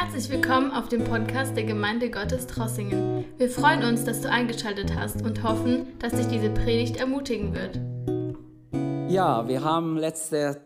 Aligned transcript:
Herzlich 0.00 0.30
willkommen 0.30 0.70
auf 0.70 0.88
dem 0.88 1.02
Podcast 1.02 1.56
der 1.56 1.64
Gemeinde 1.64 2.08
Gottes 2.08 2.46
Trossingen. 2.46 3.24
Wir 3.36 3.50
freuen 3.50 3.82
uns, 3.82 4.04
dass 4.04 4.20
du 4.20 4.30
eingeschaltet 4.30 4.94
hast 4.94 5.22
und 5.22 5.42
hoffen, 5.42 5.88
dass 5.98 6.12
dich 6.12 6.28
diese 6.28 6.50
Predigt 6.50 6.98
ermutigen 6.98 7.52
wird. 7.52 7.80
Ja, 9.10 9.48
wir 9.48 9.64
haben 9.64 9.96
letzte 9.96 10.60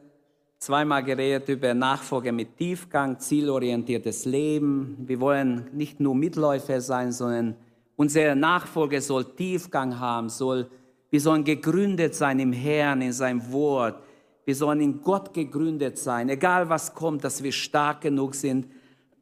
zweimal 0.58 1.02
geredet 1.02 1.48
über 1.48 1.72
Nachfolge 1.72 2.30
mit 2.30 2.58
Tiefgang, 2.58 3.18
zielorientiertes 3.18 4.26
Leben. 4.26 4.98
Wir 4.98 5.18
wollen 5.18 5.70
nicht 5.72 5.98
nur 5.98 6.14
Mitläufer 6.14 6.82
sein, 6.82 7.10
sondern 7.10 7.56
unsere 7.96 8.36
Nachfolge 8.36 9.00
soll 9.00 9.24
Tiefgang 9.24 9.98
haben, 9.98 10.28
soll, 10.28 10.68
wir 11.08 11.22
sollen 11.22 11.44
gegründet 11.44 12.14
sein 12.14 12.38
im 12.38 12.52
Herrn, 12.52 13.00
in 13.00 13.14
seinem 13.14 13.50
Wort. 13.50 13.98
Wir 14.44 14.54
sollen 14.54 14.82
in 14.82 15.00
Gott 15.00 15.32
gegründet 15.32 15.96
sein, 15.96 16.28
egal 16.28 16.68
was 16.68 16.94
kommt, 16.94 17.24
dass 17.24 17.42
wir 17.42 17.52
stark 17.52 18.02
genug 18.02 18.34
sind, 18.34 18.66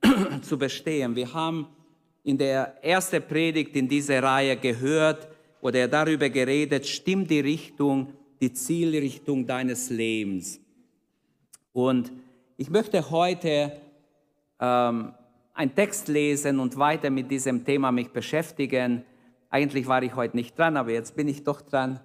zu 0.43 0.59
bestehen. 0.59 1.15
Wir 1.15 1.33
haben 1.33 1.67
in 2.23 2.39
der 2.39 2.83
ersten 2.83 3.23
Predigt 3.23 3.75
in 3.77 3.89
dieser 3.89 4.23
Reihe 4.23 4.57
gehört 4.57 5.29
oder 5.61 5.89
darüber 5.89 6.29
geredet, 6.29 6.87
stimmt 6.87 7.31
die 7.31 7.41
Richtung, 7.41 8.13
die 8.41 8.53
Zielrichtung 8.53 9.47
deines 9.47 9.91
Lebens. 9.91 10.61
Und 11.73 12.13
ich 12.57 12.71
möchte 12.71 13.11
heute 13.11 13.73
ähm, 14.59 15.13
einen 15.55 15.75
Text 15.75 16.09
lesen 16.09 16.59
und 16.59 16.77
weiter 16.77 17.11
mit 17.11 17.31
diesem 17.31 17.65
Thema 17.65 17.93
mich 17.93 18.11
beschäftigen. 18.11 19.05
Eigentlich 19.51 19.87
war 19.87 20.03
ich 20.03 20.15
heute 20.15 20.37
nicht 20.37 20.59
dran, 20.59 20.77
aber 20.77 20.93
jetzt 20.93 21.15
bin 21.17 21.29
ich 21.29 21.45
doch 21.45 21.61
dran 21.61 22.01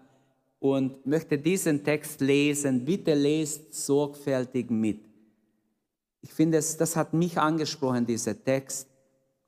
und 0.59 1.05
möchte 1.05 1.37
diesen 1.37 1.83
Text 1.83 2.21
lesen. 2.21 2.85
Bitte 2.85 3.13
lest 3.13 3.73
sorgfältig 3.73 4.69
mit. 4.69 5.01
Ich 6.25 6.33
finde, 6.33 6.57
es, 6.57 6.75
das 6.75 6.95
hat 6.95 7.13
mich 7.13 7.37
angesprochen, 7.37 8.03
dieser 8.03 8.43
Text. 8.43 8.89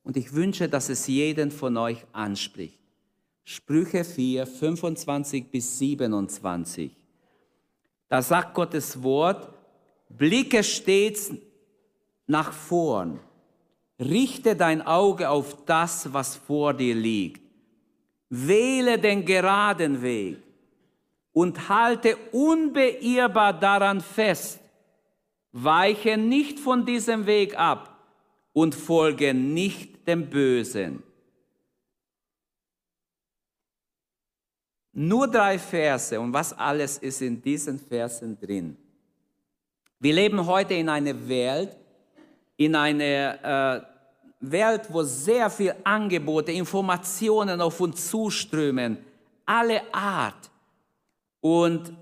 Und 0.04 0.16
ich 0.16 0.32
wünsche, 0.34 0.70
dass 0.70 0.90
es 0.90 1.08
jeden 1.08 1.50
von 1.50 1.76
euch 1.76 2.06
anspricht. 2.14 2.80
Sprüche 3.44 4.04
4, 4.04 4.46
25 4.46 5.50
bis 5.50 5.80
27. 5.80 6.96
Da 8.08 8.22
sagt 8.22 8.54
Gottes 8.54 9.02
Wort, 9.02 9.50
blicke 10.08 10.64
stets 10.64 11.32
nach 12.28 12.54
vorn. 12.54 13.22
Richte 14.00 14.56
dein 14.56 14.84
Auge 14.84 15.32
auf 15.32 15.66
das, 15.66 16.14
was 16.14 16.36
vor 16.36 16.76
dir 16.76 16.94
liegt. 16.94 17.42
Wähle 18.30 19.00
den 19.00 19.26
geraden 19.26 20.04
Weg 20.04 20.38
und 21.34 21.70
halte 21.70 22.18
unbeirrbar 22.32 23.60
daran 23.60 24.00
fest 24.00 24.60
weiche 25.64 26.18
nicht 26.18 26.60
von 26.60 26.86
diesem 26.86 27.26
Weg 27.26 27.58
ab 27.58 27.98
und 28.54 28.76
folge 28.76 29.34
nicht 29.34 30.08
dem 30.08 30.30
Bösen. 30.30 31.02
Nur 34.94 35.28
drei 35.28 35.58
Verse 35.60 36.20
und 36.20 36.34
was 36.34 36.54
alles 36.54 36.98
ist 37.00 37.22
in 37.22 37.42
diesen 37.42 37.80
Versen 37.80 38.40
drin. 38.40 38.78
Wir 40.00 40.14
leben 40.14 40.46
heute 40.46 40.76
in 40.76 40.90
einer 40.90 41.28
Welt, 41.28 41.76
in 42.56 42.76
einer 42.76 43.78
äh, 43.78 43.82
Welt, 44.40 44.88
wo 44.90 45.02
sehr 45.04 45.50
viel 45.50 45.74
Angebote, 45.84 46.52
Informationen 46.52 47.62
auf 47.62 47.80
uns 47.80 48.10
zuströmen, 48.10 48.98
alle 49.46 49.82
Art. 49.92 50.52
Und 51.42 51.94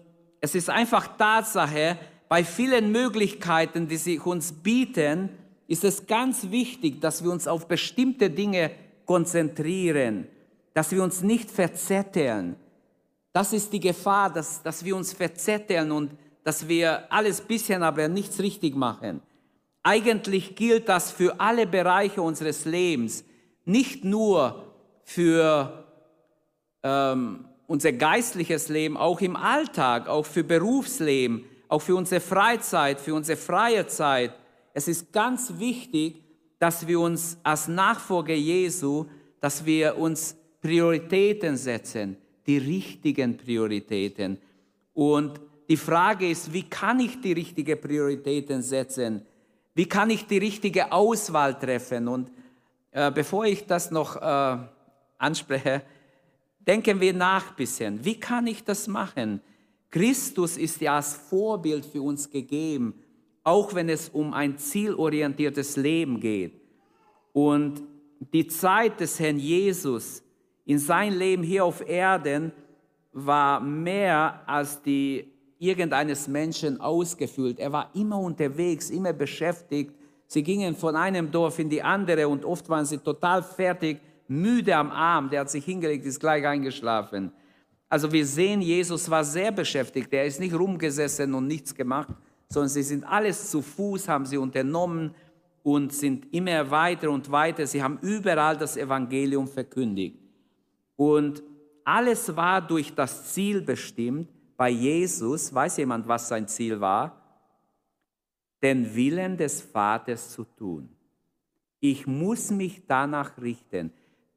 es 0.42 0.56
ist 0.56 0.69
einfach 0.69 1.17
Tatsache, 1.17 1.97
bei 2.36 2.44
vielen 2.44 2.91
Möglichkeiten, 2.91 3.88
die 3.88 3.95
sich 3.95 4.25
uns 4.25 4.52
bieten, 4.52 5.30
ist 5.69 5.86
es 5.86 6.05
ganz 6.05 6.52
wichtig, 6.52 7.00
dass 7.00 7.23
wir 7.23 7.31
uns 7.31 7.47
auf 7.47 7.66
bestimmte 7.69 8.30
Dinge 8.30 8.72
konzentrieren, 9.06 10.28
dass 10.73 10.91
wir 10.91 11.01
uns 11.01 11.22
nicht 11.22 11.50
verzetteln. 11.50 12.57
Das 13.31 13.53
ist 13.53 13.72
die 13.72 13.79
Gefahr, 13.79 14.34
dass, 14.34 14.62
dass 14.62 14.84
wir 14.84 14.97
uns 14.97 15.13
verzetteln 15.13 15.94
und 15.94 16.12
dass 16.44 16.68
wir 16.68 17.09
alles 17.09 17.40
bisschen, 17.40 17.84
aber 17.84 18.09
nichts 18.09 18.38
richtig 18.41 18.75
machen. 18.75 19.22
Eigentlich 19.81 20.57
gilt 20.57 20.90
das 20.90 21.12
für 21.12 21.40
alle 21.40 21.66
Bereiche 21.66 22.22
unseres 22.22 22.66
Lebens, 22.66 23.23
nicht 23.63 24.03
nur 24.03 24.73
für 25.06 25.85
ähm, 26.84 27.46
unser 27.66 27.94
geistliches 27.94 28.67
Leben, 28.67 28.97
auch 28.97 29.22
im 29.22 29.38
Alltag, 29.38 30.09
auch 30.09 30.25
für 30.25 30.44
Berufsleben, 30.44 31.46
auch 31.68 31.81
für 31.81 31.96
unsere 31.96 32.22
Freizeit, 32.22 33.00
für 33.00 33.14
unsere 33.14 33.38
freie 33.38 33.88
Zeit. 33.88 34.34
Es 34.74 34.88
ist 34.88 35.12
ganz 35.12 35.53
wichtig, 35.58 36.24
dass 36.59 36.88
wir 36.88 37.00
uns 37.00 37.38
als 37.44 37.68
Nachfolger 37.68 38.34
Jesu, 38.34 39.06
dass 39.40 39.66
wir 39.66 39.98
uns 39.98 40.36
Prioritäten 40.62 41.58
setzen, 41.58 42.18
die 42.48 42.58
richtigen 42.58 43.38
Prioritäten. 43.38 44.38
Und 44.94 45.40
die 45.68 45.78
Frage 45.78 46.30
ist, 46.30 46.52
wie 46.53 46.64
kann 46.64 47.00
ich 47.00 47.22
die 47.22 47.34
richtigen 47.34 47.80
Prioritäten 47.80 48.62
setzen? 48.62 49.26
Wie 49.74 49.88
kann 49.88 50.09
ich 50.09 50.26
die 50.26 50.38
richtige 50.38 50.92
Auswahl 50.92 51.59
treffen? 51.59 52.08
Und 52.08 52.32
äh, 52.92 53.12
bevor 53.12 53.46
ich 53.46 53.66
das 53.66 53.92
noch 53.92 54.16
äh, 54.16 54.58
anspreche, 55.18 55.82
denken 56.59 57.00
wir 57.00 57.14
nach 57.14 57.50
ein 57.50 57.56
bisschen. 57.56 58.03
Wie 58.03 58.20
kann 58.20 58.47
ich 58.47 58.64
das 58.64 58.88
machen? 58.88 59.42
Christus 59.95 60.57
ist 60.57 60.81
ja 60.81 60.97
als 60.97 61.13
Vorbild 61.13 61.85
für 61.85 62.01
uns 62.01 62.29
gegeben, 62.29 62.95
auch 63.45 63.73
wenn 63.73 63.88
es 63.88 64.09
um 64.09 64.33
ein 64.33 64.57
zielorientiertes 64.57 65.78
Leben 65.78 66.19
geht. 66.19 66.51
Und 67.31 67.81
die 68.19 68.45
Zeit 68.47 69.00
des 69.00 69.17
Herrn 69.22 69.39
Jesus 69.39 70.22
in 70.66 70.79
sein 70.79 71.13
Leben 71.13 71.44
hier 71.44 71.63
auf 71.63 71.88
Erden 71.88 72.51
war 73.13 73.61
mehr 73.61 74.41
als 74.45 74.81
die 74.81 75.31
irgendeines 75.59 76.28
Menschen 76.28 76.81
ausgefüllt. 76.81 77.57
Er 77.57 77.72
war 77.72 77.89
immer 77.94 78.19
unterwegs, 78.19 78.89
immer 78.89 79.13
beschäftigt. 79.13 79.95
Sie 80.28 80.44
gingen 80.44 80.75
von 80.75 80.97
einem 80.97 81.31
Dorf 81.31 81.57
in 81.57 81.69
die 81.69 81.81
andere 81.81 82.28
und 82.28 82.44
oft 82.44 82.67
waren 82.67 82.85
sie 82.85 82.97
total 82.97 83.41
fertig, 83.41 84.01
müde 84.28 84.75
am 84.75 84.91
Arm. 84.91 85.29
Der 85.29 85.39
hat 85.39 85.50
sich 85.50 85.63
hingelegt, 85.63 86.05
ist 86.05 86.19
gleich 86.19 86.45
eingeschlafen. 86.45 87.31
Also 87.95 88.11
wir 88.11 88.25
sehen, 88.25 88.61
Jesus 88.61 89.09
war 89.09 89.23
sehr 89.23 89.53
beschäftigt. 89.53 90.11
Er 90.11 90.25
ist 90.25 90.41
nicht 90.41 90.53
rumgesessen 90.53 91.33
und 91.33 91.47
nichts 91.47 91.73
gemacht, 91.73 92.13
sondern 92.50 92.67
sie 92.67 92.83
sind 92.83 93.06
alles 93.06 93.50
zu 93.50 93.61
Fuß, 93.61 94.09
haben 94.09 94.25
sie 94.25 94.35
unternommen 94.38 95.16
und 95.63 95.94
sind 95.94 96.28
immer 96.34 96.69
weiter 96.69 97.09
und 97.09 97.31
weiter. 97.31 97.66
Sie 97.66 97.81
haben 97.81 97.97
überall 98.01 98.57
das 98.57 98.75
Evangelium 98.75 99.47
verkündigt. 99.47 100.19
Und 100.97 101.41
alles 101.85 102.35
war 102.35 102.59
durch 102.61 102.94
das 102.94 103.31
Ziel 103.31 103.61
bestimmt. 103.61 104.29
Bei 104.57 104.69
Jesus, 104.69 105.53
weiß 105.53 105.78
jemand, 105.78 106.05
was 106.05 106.28
sein 106.28 106.50
Ziel 106.50 106.81
war? 106.81 107.22
Den 108.61 108.94
Willen 108.94 109.38
des 109.38 109.61
Vaters 109.61 110.31
zu 110.31 110.44
tun. 110.44 110.89
Ich 111.79 112.05
muss 112.05 112.51
mich 112.51 112.81
danach 112.85 113.38
richten 113.38 113.94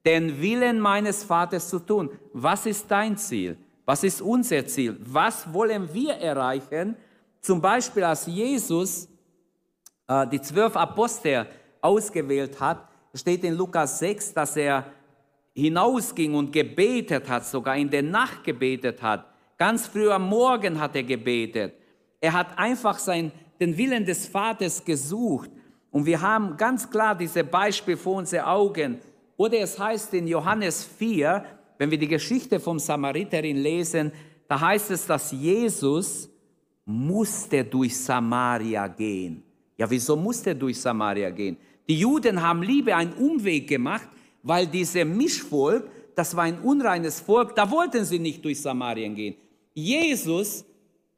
den 0.08 0.41
Willen 0.41 0.80
meines 0.80 1.22
Vaters 1.22 1.69
zu 1.69 1.80
tun. 1.80 2.08
Was 2.32 2.64
ist 2.64 2.91
dein 2.91 3.14
Ziel? 3.19 3.58
Was 3.84 4.02
ist 4.02 4.22
unser 4.22 4.66
Ziel? 4.66 4.96
Was 5.00 5.52
wollen 5.52 5.86
wir 5.92 6.14
erreichen? 6.14 6.96
Zum 7.42 7.60
Beispiel, 7.60 8.04
als 8.04 8.24
Jesus 8.24 9.06
äh, 10.06 10.26
die 10.28 10.41
zwölf 10.41 10.74
Apostel 10.76 11.47
ausgewählt 11.82 12.58
hat, 12.58 12.88
steht 13.12 13.44
in 13.44 13.54
Lukas 13.54 13.98
6, 13.98 14.32
dass 14.32 14.56
er 14.56 14.86
hinausging 15.54 16.34
und 16.34 16.52
gebetet 16.52 17.28
hat, 17.28 17.44
sogar 17.44 17.76
in 17.76 17.91
der 17.91 18.02
Nacht 18.02 18.44
gebetet 18.44 19.02
hat. 19.02 19.26
Ganz 19.58 19.88
früh 19.88 20.10
am 20.10 20.26
Morgen 20.26 20.80
hat 20.80 20.97
er 20.97 21.02
gebetet. 21.02 21.74
Er 22.18 22.33
hat 22.33 22.59
einfach 22.59 22.98
sein, 22.98 23.30
den 23.60 23.77
Willen 23.77 24.06
des 24.06 24.27
Vaters 24.27 24.83
gesucht. 24.83 25.50
Und 25.91 26.06
wir 26.06 26.18
haben 26.18 26.56
ganz 26.56 26.88
klar 26.88 27.15
diese 27.15 27.44
Beispiele 27.44 27.98
vor 27.98 28.16
unseren 28.16 28.47
Augen. 28.47 29.00
Oder 29.38 29.60
es 29.60 29.78
heißt 29.78 30.12
in 30.14 30.26
Johannes 30.26 30.84
4, 30.84 31.44
wenn 31.78 31.90
wir 31.92 31.96
die 31.96 32.08
Geschichte 32.08 32.58
vom 32.58 32.80
Samariterin 32.80 33.56
lesen, 33.56 34.10
da 34.48 34.60
heißt 34.60 34.90
es, 34.90 35.06
dass 35.06 35.30
Jesus 35.30 36.28
musste 36.84 37.64
durch 37.64 37.96
Samaria 37.96 38.88
gehen. 38.88 39.44
Ja, 39.76 39.88
wieso 39.88 40.16
musste 40.16 40.50
er 40.50 40.54
durch 40.56 40.80
Samaria 40.80 41.30
gehen? 41.30 41.56
Die 41.88 42.00
Juden 42.00 42.42
haben 42.42 42.64
lieber 42.64 42.96
einen 42.96 43.12
Umweg 43.12 43.68
gemacht, 43.68 44.08
weil 44.42 44.66
diese 44.66 45.04
Mischvolk, 45.04 45.88
das 46.16 46.34
war 46.34 46.42
ein 46.42 46.58
unreines 46.58 47.20
Volk, 47.20 47.54
da 47.54 47.70
wollten 47.70 48.04
sie 48.04 48.18
nicht 48.18 48.44
durch 48.44 48.60
Samarien 48.60 49.14
gehen. 49.14 49.36
Jesus 49.72 50.64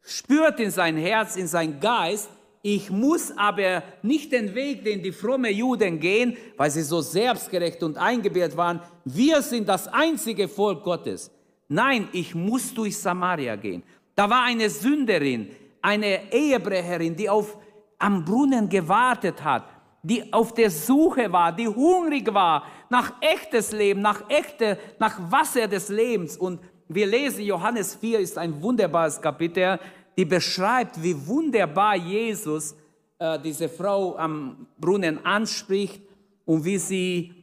spürt 0.02 0.60
in 0.60 0.70
sein 0.70 0.98
Herz, 0.98 1.36
in 1.36 1.46
sein 1.46 1.80
Geist, 1.80 2.28
ich 2.62 2.90
muss 2.90 3.32
aber 3.36 3.82
nicht 4.02 4.32
den 4.32 4.54
Weg, 4.54 4.84
den 4.84 5.02
die 5.02 5.12
fromme 5.12 5.50
Juden 5.50 5.98
gehen, 5.98 6.36
weil 6.56 6.70
sie 6.70 6.82
so 6.82 7.00
selbstgerecht 7.00 7.82
und 7.82 7.96
eingebildet 7.96 8.56
waren. 8.56 8.80
Wir 9.04 9.40
sind 9.40 9.68
das 9.68 9.88
einzige 9.88 10.46
Volk 10.46 10.84
Gottes. 10.84 11.30
Nein, 11.68 12.08
ich 12.12 12.34
muss 12.34 12.74
durch 12.74 12.98
Samaria 12.98 13.56
gehen. 13.56 13.82
Da 14.14 14.28
war 14.28 14.42
eine 14.42 14.68
Sünderin, 14.68 15.50
eine 15.80 16.32
Ehebrecherin, 16.32 17.16
die 17.16 17.30
auf, 17.30 17.56
am 17.98 18.24
Brunnen 18.24 18.68
gewartet 18.68 19.42
hat. 19.42 19.64
die 20.02 20.32
auf 20.32 20.54
der 20.54 20.70
Suche 20.70 21.30
war, 21.30 21.52
die 21.52 21.68
hungrig 21.68 22.32
war 22.32 22.64
nach 22.88 23.12
echtes 23.20 23.72
Leben, 23.72 24.00
nach 24.00 24.28
echte, 24.28 24.78
nach 24.98 25.30
Wasser 25.30 25.68
des 25.68 25.88
Lebens. 25.88 26.36
Und 26.36 26.60
wir 26.88 27.06
lesen, 27.06 27.44
Johannes 27.44 27.94
4 27.96 28.20
ist 28.20 28.38
ein 28.38 28.62
wunderbares 28.62 29.20
Kapitel, 29.20 29.78
die 30.20 30.26
beschreibt, 30.26 31.02
wie 31.02 31.16
wunderbar 31.26 31.96
Jesus 31.96 32.76
äh, 33.18 33.38
diese 33.38 33.70
Frau 33.70 34.18
am 34.18 34.66
Brunnen 34.78 35.24
anspricht 35.24 36.02
und 36.44 36.62
wie 36.62 36.76
sie 36.76 37.34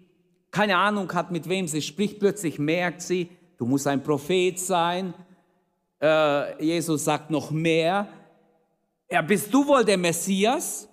keine 0.52 0.78
Ahnung 0.78 1.12
hat, 1.12 1.32
mit 1.32 1.50
wem 1.50 1.68
sie 1.68 1.82
spricht. 1.82 2.20
Plötzlich 2.20 2.60
merkt 2.60 3.02
sie, 3.02 3.32
du 3.58 3.66
musst 3.66 3.88
ein 3.88 4.04
Prophet 4.04 4.60
sein. 4.60 5.16
Äh, 6.00 6.64
Jesus 6.64 7.04
sagt 7.04 7.32
noch 7.32 7.50
mehr. 7.50 8.08
Ja, 9.10 9.24
bist 9.24 9.52
du 9.52 9.66
wohl 9.66 9.84
der 9.84 9.98
Messias? 9.98 10.88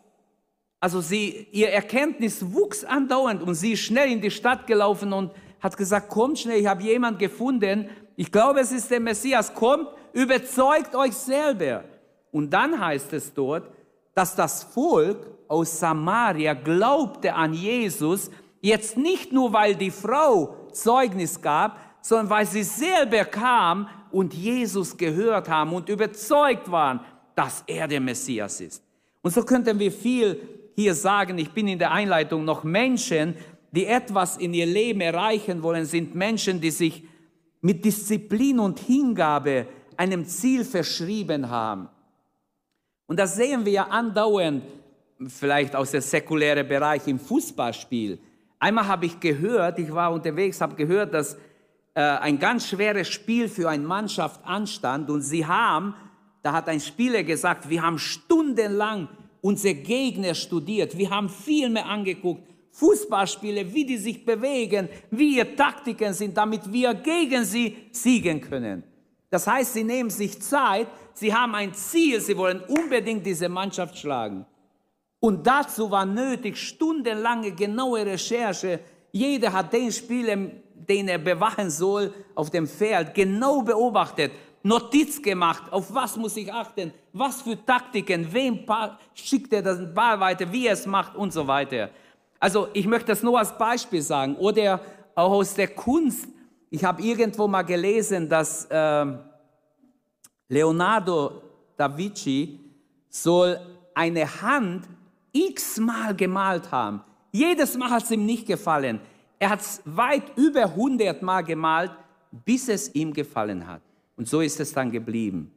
Also 0.81 1.03
sie, 1.03 1.49
ihr 1.53 1.69
Erkenntnis 1.69 2.51
wuchs 2.51 2.83
andauernd 2.83 3.43
und 3.43 3.57
sie 3.57 3.73
ist 3.73 3.81
schnell 3.81 4.11
in 4.11 4.23
die 4.23 4.31
Stadt 4.31 4.67
gelaufen 4.67 5.13
und 5.13 5.33
hat 5.61 5.77
gesagt, 5.77 6.09
kommt 6.09 6.39
schnell, 6.39 6.61
ich 6.61 6.67
habe 6.67 6.83
jemanden 6.83 7.19
gefunden. 7.19 7.91
Ich 8.17 8.33
glaube, 8.33 8.61
es 8.61 8.73
ist 8.73 8.91
der 8.91 9.01
Messias. 9.01 9.53
Kommt, 9.53 9.89
überzeugt 10.15 10.95
euch 10.95 11.13
selber. 11.13 11.85
Und 12.31 12.51
dann 12.51 12.81
heißt 12.81 13.13
es 13.13 13.35
dort, 13.35 13.71
dass 14.15 14.35
das 14.35 14.63
Volk 14.63 15.27
aus 15.49 15.79
Samaria 15.79 16.55
glaubte 16.55 17.35
an 17.35 17.53
Jesus, 17.53 18.31
jetzt 18.61 18.97
nicht 18.97 19.33
nur, 19.33 19.53
weil 19.53 19.75
die 19.75 19.91
Frau 19.91 20.69
Zeugnis 20.73 21.41
gab, 21.41 21.79
sondern 22.01 22.31
weil 22.31 22.47
sie 22.47 22.63
selber 22.63 23.25
kam 23.25 23.89
und 24.11 24.35
Jesus 24.35 24.97
gehört 24.97 25.49
haben 25.49 25.73
und 25.73 25.89
überzeugt 25.89 26.71
waren, 26.71 27.01
dass 27.35 27.65
er 27.67 27.89
der 27.89 28.01
Messias 28.01 28.61
ist. 28.61 28.83
Und 29.23 29.33
so 29.33 29.43
könnten 29.43 29.79
wir 29.79 29.91
viel 29.91 30.41
hier 30.77 30.95
sagen. 30.95 31.39
Ich 31.39 31.51
bin 31.51 31.67
in 31.69 31.79
der 31.79 31.93
Einleitung 31.93 32.45
noch 32.45 32.63
Menschen, 32.63 33.35
die 33.73 33.87
etwas 33.87 34.37
in 34.37 34.55
ihr 34.55 34.67
Leben 34.67 35.01
erreichen 35.01 35.63
wollen, 35.63 35.85
sind 35.85 36.15
Menschen, 36.15 36.61
die 36.61 36.71
sich 36.71 37.05
mit 37.61 37.85
Disziplin 37.85 38.59
und 38.61 38.79
Hingabe 38.79 39.67
einem 39.99 40.27
Ziel 40.27 40.65
verschrieben 40.65 41.49
haben. 41.49 41.89
Und 43.07 43.19
das 43.19 43.37
sehen 43.37 43.65
wir 43.65 43.73
ja 43.73 43.85
andauernd, 43.85 44.63
vielleicht 45.29 45.77
aus 45.77 45.91
dem 45.91 46.01
säkulären 46.01 46.67
Bereich 46.67 47.07
im 47.07 47.19
Fußballspiel. 47.19 48.19
Einmal 48.59 48.87
habe 48.87 49.07
ich 49.07 49.21
gehört, 49.21 49.79
ich 49.79 49.93
war 49.93 50.13
unterwegs, 50.13 50.61
habe 50.61 50.75
gehört, 50.75 51.13
dass 51.13 51.35
äh, 51.95 52.01
ein 52.01 52.39
ganz 52.39 52.69
schweres 52.69 53.09
Spiel 53.09 53.49
für 53.49 53.69
eine 53.69 53.85
Mannschaft 53.85 54.41
anstand 54.45 55.11
und 55.11 55.23
sie 55.23 55.47
haben 55.47 55.95
da 56.45 56.53
hat 56.53 56.69
ein 56.69 56.79
Spieler 56.79 57.23
gesagt, 57.23 57.71
wir 57.71 57.81
haben 57.81 57.99
stundenlang 57.99 59.09
unsere 59.41 59.75
Gegner 59.75 60.35
studiert, 60.35 60.97
wir 60.97 61.09
haben 61.09 61.31
Filme 61.31 61.83
angeguckt, 61.87 62.43
Fußballspiele, 62.71 63.73
wie 63.73 63.87
die 63.87 63.97
sich 63.97 64.27
bewegen, 64.27 64.91
wie 65.11 65.39
ihre 65.39 65.57
Taktiken 65.57 66.13
sind, 66.13 66.37
damit 66.37 66.71
wir 66.71 66.93
gegen 66.93 67.47
sie 67.47 67.75
siegen 67.93 68.43
können. 68.43 68.83
Das 69.35 69.49
heißt, 69.49 69.73
sie 69.73 69.83
nehmen 69.83 70.11
sich 70.11 70.41
Zeit, 70.41 70.87
sie 71.13 71.35
haben 71.35 71.57
ein 71.57 71.75
Ziel, 71.75 72.21
sie 72.21 72.37
wollen 72.37 72.61
unbedingt 72.69 73.27
diese 73.27 73.49
Mannschaft 73.49 73.99
schlagen. 73.99 74.47
Und 75.19 75.45
dazu 75.45 75.91
war 75.91 76.07
nötig 76.07 76.57
stundenlange 76.57 77.51
genaue 77.51 78.07
Recherche. 78.07 78.79
Jeder 79.11 79.53
hat 79.53 79.73
den 79.73 79.91
Spieler, 79.91 80.37
den 80.77 81.09
er 81.09 81.19
bewachen 81.19 81.69
soll, 81.69 82.15
auf 82.37 82.49
dem 82.51 82.69
Feld 82.69 83.13
genau 83.13 83.63
beobachtet. 83.63 84.31
Notiz 84.63 85.21
gemacht, 85.21 85.65
auf 85.73 85.93
was 85.93 86.17
muss 86.17 86.37
ich 86.37 86.53
achten, 86.53 86.93
was 87.13 87.43
für 87.43 87.57
Taktiken, 87.67 88.33
wem 88.33 88.61
schickt 89.15 89.53
er 89.53 89.63
das 89.63 89.81
Ball 89.93 90.21
weiter, 90.21 90.53
wie 90.53 90.69
er 90.69 90.75
es 90.75 90.87
macht 90.87 91.17
und 91.17 91.33
so 91.33 91.45
weiter. 91.45 91.91
Also 92.39 92.69
ich 92.73 92.87
möchte 92.87 93.09
das 93.09 93.25
nur 93.25 93.37
als 93.37 93.59
Beispiel 93.59 94.01
sagen. 94.01 94.37
Oder 94.37 94.81
auch 95.17 95.33
aus 95.33 95.55
der 95.55 95.67
Kunst. 95.67 96.29
Ich 96.75 96.83
habe 96.83 97.01
irgendwo 97.03 97.47
mal 97.47 97.63
gelesen, 97.63 98.29
dass 98.29 98.65
äh, 98.65 99.07
Leonardo 100.49 101.41
da 101.77 101.97
Vinci 101.97 102.59
soll 103.09 103.61
eine 103.95 104.27
Hand 104.43 104.89
x-mal 105.31 106.17
gemalt 106.17 106.73
haben. 106.73 107.01
Jedes 107.31 107.77
Mal 107.77 107.91
hat 107.91 108.03
es 108.03 108.11
ihm 108.11 108.27
nicht 108.27 108.49
gefallen. 108.49 108.99
Er 109.39 109.51
hat 109.51 109.61
es 109.61 109.83
weit 109.85 110.37
über 110.37 110.65
100 110.65 111.23
Mal 111.23 111.43
gemalt, 111.43 111.93
bis 112.45 112.69
es 112.69 112.93
ihm 112.93 113.13
gefallen 113.13 113.65
hat. 113.65 113.83
Und 114.17 114.29
so 114.29 114.41
ist 114.41 114.59
es 114.59 114.73
dann 114.73 114.91
geblieben. 114.91 115.53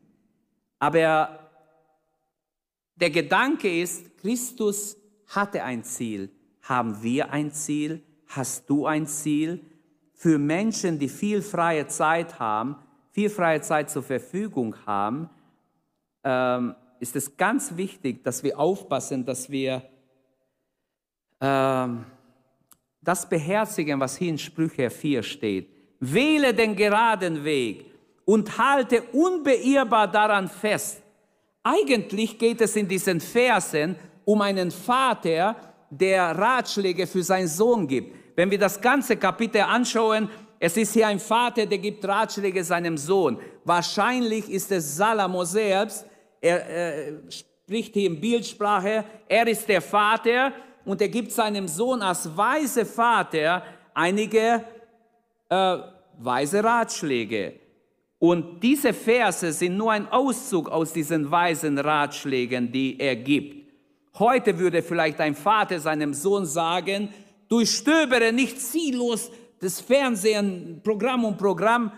Aber 0.77 1.49
der 2.95 3.09
Gedanke 3.09 3.81
ist, 3.81 4.19
Christus 4.19 4.95
hatte 5.29 5.63
ein 5.63 5.83
Ziel. 5.83 6.29
Haben 6.61 7.01
wir 7.01 7.31
ein 7.31 7.51
Ziel? 7.51 8.03
Hast 8.27 8.69
du 8.69 8.85
ein 8.85 9.07
Ziel? 9.07 9.65
Für 10.19 10.39
Menschen, 10.39 10.97
die 10.97 11.09
viel 11.09 11.43
freie 11.43 11.85
Zeit 11.85 12.39
haben, 12.39 12.75
viel 13.11 13.29
freie 13.29 13.61
Zeit 13.61 13.91
zur 13.91 14.01
Verfügung 14.01 14.75
haben, 14.87 15.29
ähm, 16.23 16.73
ist 16.99 17.15
es 17.15 17.37
ganz 17.37 17.77
wichtig, 17.77 18.23
dass 18.23 18.41
wir 18.41 18.59
aufpassen, 18.59 19.23
dass 19.23 19.47
wir 19.51 19.83
ähm, 21.39 22.03
das 22.99 23.29
beherzigen, 23.29 23.99
was 23.99 24.17
hier 24.17 24.29
in 24.29 24.39
Sprüche 24.39 24.89
4 24.89 25.21
steht. 25.21 25.69
Wähle 25.99 26.51
den 26.51 26.75
geraden 26.75 27.43
Weg 27.43 27.85
und 28.25 28.57
halte 28.57 29.03
unbeirrbar 29.13 30.11
daran 30.11 30.47
fest. 30.47 31.03
Eigentlich 31.61 32.39
geht 32.39 32.61
es 32.61 32.75
in 32.75 32.87
diesen 32.87 33.19
Versen 33.19 33.95
um 34.25 34.41
einen 34.41 34.71
Vater, 34.71 35.55
der 35.91 36.35
Ratschläge 36.35 37.05
für 37.05 37.21
seinen 37.21 37.47
Sohn 37.47 37.87
gibt. 37.87 38.26
Wenn 38.37 38.51
wir 38.51 38.59
das 38.59 38.79
ganze 38.79 39.17
Kapitel 39.17 39.61
anschauen, 39.61 40.29
es 40.59 40.77
ist 40.77 40.93
hier 40.93 41.07
ein 41.07 41.19
Vater, 41.19 41.65
der 41.65 41.79
gibt 41.79 42.07
Ratschläge 42.07 42.63
seinem 42.63 42.95
Sohn. 42.95 43.39
Wahrscheinlich 43.65 44.47
ist 44.47 44.71
es 44.71 44.95
Salomo 44.95 45.43
selbst. 45.43 46.05
Er 46.39 46.69
äh, 46.69 47.13
spricht 47.31 47.95
hier 47.95 48.11
in 48.11 48.21
Bildsprache. 48.21 49.03
Er 49.27 49.47
ist 49.47 49.67
der 49.67 49.81
Vater 49.81 50.53
und 50.85 51.01
er 51.01 51.09
gibt 51.09 51.31
seinem 51.31 51.67
Sohn 51.67 52.03
als 52.03 52.29
weise 52.37 52.85
Vater 52.85 53.63
einige 53.95 54.63
äh, 55.49 55.77
weise 56.19 56.63
Ratschläge. 56.63 57.59
Und 58.19 58.61
diese 58.61 58.93
Verse 58.93 59.51
sind 59.51 59.77
nur 59.77 59.91
ein 59.91 60.07
Auszug 60.11 60.69
aus 60.69 60.93
diesen 60.93 61.31
weisen 61.31 61.79
Ratschlägen, 61.79 62.71
die 62.71 62.99
er 62.99 63.15
gibt. 63.15 63.67
Heute 64.19 64.59
würde 64.59 64.83
vielleicht 64.83 65.19
ein 65.21 65.33
Vater 65.33 65.79
seinem 65.79 66.13
Sohn 66.13 66.45
sagen, 66.45 67.09
durchstöbere 67.49 68.31
nicht 68.31 68.59
ziellos 68.59 69.31
das 69.59 69.81
Fernsehen, 69.81 70.81
Programm 70.83 71.25
um 71.25 71.37
Programm, 71.37 71.91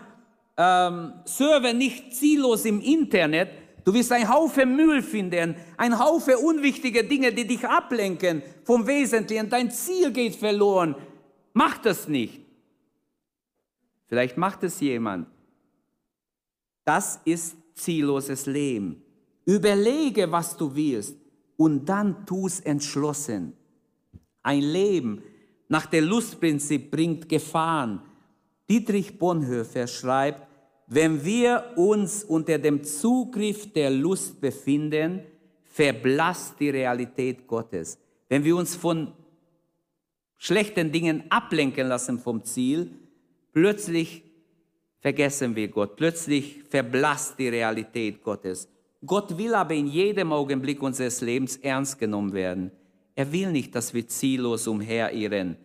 ähm, 0.56 1.12
surfe 1.24 1.74
nicht 1.74 2.14
ziellos 2.14 2.64
im 2.64 2.80
Internet. 2.80 3.50
Du 3.84 3.94
wirst 3.94 4.12
ein 4.12 4.28
Haufen 4.28 4.76
Müll 4.76 5.02
finden, 5.02 5.56
ein 5.76 5.98
Haufen 5.98 6.36
unwichtige 6.36 7.04
Dinge, 7.04 7.32
die 7.32 7.46
dich 7.46 7.66
ablenken 7.66 8.42
vom 8.64 8.86
Wesentlichen. 8.86 9.48
Dein 9.48 9.70
Ziel 9.70 10.12
geht 10.12 10.36
verloren. 10.36 10.94
Mach 11.52 11.78
das 11.78 12.08
nicht. 12.08 12.40
Vielleicht 14.06 14.36
macht 14.36 14.62
es 14.64 14.80
jemand. 14.80 15.28
Das 16.84 17.20
ist 17.24 17.56
zielloses 17.74 18.46
Leben. 18.46 19.02
Überlege, 19.44 20.30
was 20.30 20.56
du 20.56 20.74
willst 20.74 21.16
und 21.56 21.88
dann 21.88 22.26
tu 22.26 22.46
es 22.46 22.60
entschlossen. 22.60 23.54
Ein 24.42 24.62
Leben 24.62 25.22
nach 25.70 25.86
dem 25.86 26.04
Lustprinzip 26.04 26.90
bringt 26.90 27.28
Gefahren. 27.28 28.02
Dietrich 28.68 29.18
Bonhoeffer 29.18 29.86
schreibt, 29.86 30.46
wenn 30.88 31.24
wir 31.24 31.72
uns 31.76 32.24
unter 32.24 32.58
dem 32.58 32.82
Zugriff 32.82 33.72
der 33.72 33.90
Lust 33.90 34.40
befinden, 34.40 35.22
verblasst 35.62 36.58
die 36.58 36.70
Realität 36.70 37.46
Gottes. 37.46 37.98
Wenn 38.28 38.42
wir 38.42 38.56
uns 38.56 38.74
von 38.74 39.12
schlechten 40.36 40.90
Dingen 40.90 41.22
ablenken 41.28 41.86
lassen 41.86 42.18
vom 42.18 42.42
Ziel, 42.42 42.90
plötzlich 43.52 44.24
vergessen 44.98 45.54
wir 45.54 45.68
Gott. 45.68 45.94
Plötzlich 45.94 46.64
verblasst 46.68 47.38
die 47.38 47.48
Realität 47.48 48.24
Gottes. 48.24 48.68
Gott 49.06 49.38
will 49.38 49.54
aber 49.54 49.74
in 49.74 49.86
jedem 49.86 50.32
Augenblick 50.32 50.82
unseres 50.82 51.20
Lebens 51.20 51.56
ernst 51.58 51.96
genommen 52.00 52.32
werden. 52.32 52.72
Er 53.14 53.30
will 53.32 53.52
nicht, 53.52 53.74
dass 53.74 53.92
wir 53.92 54.06
ziellos 54.06 54.66
umherirren. 54.66 55.56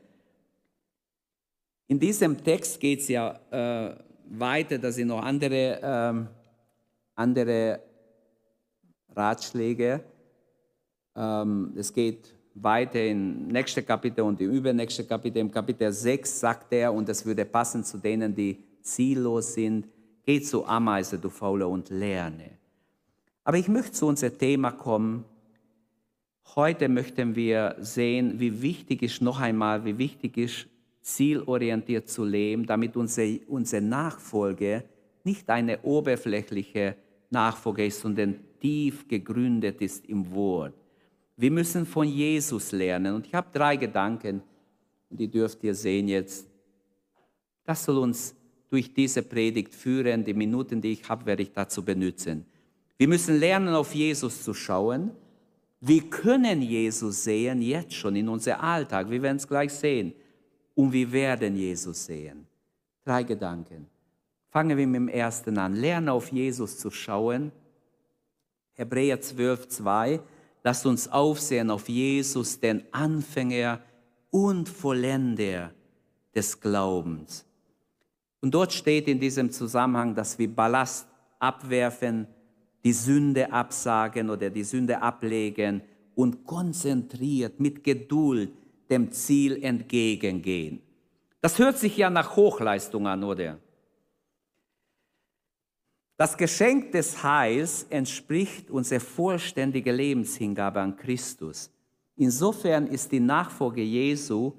In 1.88 2.00
diesem 2.00 2.44
Text 2.44 2.80
geht 2.80 3.02
es 3.02 3.08
ja 3.08 3.40
äh, 3.52 3.96
weiter, 4.30 4.78
da 4.78 4.92
sind 4.92 5.08
noch 5.08 5.22
andere, 5.22 5.80
ähm, 5.84 6.28
andere 7.16 7.80
Ratschläge. 9.16 10.04
Ähm, 11.16 11.74
es 11.78 11.94
geht 11.94 12.34
weiter 12.56 13.04
im 13.04 13.48
nächsten 13.48 13.86
Kapitel 13.86 14.22
und 14.22 14.42
im 14.42 14.52
übernächsten 14.52 15.08
Kapitel. 15.08 15.40
Im 15.40 15.52
Kapitel 15.52 15.92
6 15.92 16.40
sagt 16.40 16.74
er, 16.74 16.94
und 16.94 17.08
das 17.08 17.26
würde 17.26 17.46
passen 17.46 17.84
zu 17.84 17.98
denen, 17.98 18.34
die 18.34 18.64
ziellos 18.82 19.54
sind, 19.54 19.88
geh 20.26 20.42
zu 20.42 20.66
Ameise, 20.66 21.20
du 21.20 21.30
Faule, 21.30 21.68
und 21.68 21.90
lerne. 21.90 22.52
Aber 23.44 23.58
ich 23.58 23.68
möchte 23.68 23.92
zu 23.92 24.08
unserem 24.08 24.38
Thema 24.38 24.72
kommen. 24.72 25.26
Heute 26.54 26.88
möchten 26.90 27.36
wir 27.36 27.76
sehen, 27.80 28.40
wie 28.40 28.62
wichtig 28.62 29.02
ist 29.02 29.22
noch 29.22 29.40
einmal, 29.40 29.84
wie 29.84 29.98
wichtig 29.98 30.38
ist, 30.38 30.68
zielorientiert 31.02 32.08
zu 32.08 32.24
leben, 32.24 32.66
damit 32.66 32.96
unsere, 32.96 33.40
unsere 33.48 33.82
Nachfolge 33.82 34.84
nicht 35.24 35.50
eine 35.50 35.82
oberflächliche 35.82 36.96
Nachfolge 37.30 37.86
ist, 37.86 38.00
sondern 38.00 38.36
tief 38.60 39.08
gegründet 39.08 39.82
ist 39.82 40.06
im 40.06 40.32
Wort. 40.34 40.74
Wir 41.38 41.52
müssen 41.52 41.86
von 41.86 42.08
Jesus 42.08 42.72
lernen. 42.72 43.16
Und 43.16 43.28
ich 43.28 43.34
habe 43.34 43.48
drei 43.52 43.76
Gedanken, 43.76 44.42
die 45.10 45.28
dürft 45.28 45.64
ihr 45.64 45.76
sehen 45.76 46.08
jetzt. 46.08 46.48
Das 47.66 47.84
soll 47.84 47.98
uns 47.98 48.36
durch 48.70 48.94
diese 48.94 49.22
Predigt 49.22 49.74
führen. 49.74 50.24
Die 50.24 50.34
Minuten, 50.34 50.82
die 50.82 50.94
ich 50.94 51.10
habe, 51.10 51.26
werde 51.26 51.44
ich 51.44 51.52
dazu 51.52 51.84
benutzen. 51.84 52.46
Wir 52.98 53.08
müssen 53.08 53.38
lernen, 53.38 53.76
auf 53.76 53.94
Jesus 53.94 54.44
zu 54.44 54.54
schauen. 54.54 55.12
Wir 55.80 56.10
können 56.10 56.62
Jesus 56.62 57.24
sehen, 57.24 57.62
jetzt 57.62 57.94
schon 57.94 58.16
in 58.16 58.30
unserem 58.30 58.62
Alltag. 58.62 59.10
Wir 59.10 59.22
werden 59.22 59.38
es 59.38 59.48
gleich 59.48 59.74
sehen. 59.74 60.14
Und 60.74 60.92
wir 60.92 61.12
werden 61.12 61.56
Jesus 61.56 62.06
sehen. 62.06 62.48
Drei 63.04 63.24
Gedanken. 63.24 63.88
Fangen 64.50 64.78
wir 64.78 64.88
mit 64.88 64.96
dem 64.96 65.08
ersten 65.08 65.58
an. 65.58 65.76
Lernen 65.76 66.10
auf 66.10 66.32
Jesus 66.32 66.80
zu 66.80 66.90
schauen. 66.90 67.52
Hebräer 68.74 69.22
12, 69.22 69.68
2. 69.70 70.20
Lasst 70.64 70.86
uns 70.86 71.08
aufsehen 71.08 71.70
auf 71.70 71.88
Jesus, 71.88 72.60
den 72.60 72.84
Anfänger 72.92 73.82
und 74.32 74.68
Vollender 74.68 75.72
des 76.34 76.60
Glaubens. 76.60 77.46
Und 78.42 78.52
dort 78.52 78.74
steht 78.74 79.08
in 79.08 79.20
diesem 79.20 79.52
Zusammenhang, 79.52 80.16
dass 80.16 80.38
wir 80.38 80.54
Ballast 80.54 81.08
abwerfen, 81.40 82.28
die 82.86 82.94
Sünde 82.94 83.52
absagen 83.52 84.30
oder 84.30 84.52
die 84.52 84.64
Sünde 84.64 85.02
ablegen 85.02 85.82
und 86.14 86.46
konzentriert 86.46 87.60
mit 87.60 87.84
Geduld 87.84 88.52
dem 88.90 89.12
Ziel 89.12 89.64
entgegengehen. 89.64 90.82
Das 91.42 91.58
hört 91.58 91.80
sich 91.80 91.98
ja 91.98 92.12
nach 92.12 92.36
Hochleistung 92.36 93.08
an, 93.08 93.24
oder? 93.24 93.58
Das 96.16 96.38
Geschenk 96.38 96.92
des 96.92 97.24
Heils 97.24 97.88
entspricht 97.90 98.70
unserer 98.70 99.00
vollständigen 99.00 99.96
Lebenshingabe 99.96 100.80
an 100.80 100.96
Christus. 100.96 101.72
Insofern 102.16 102.88
ist 102.88 103.12
die 103.12 103.20
Nachfolge 103.20 103.82
Jesu 103.82 104.54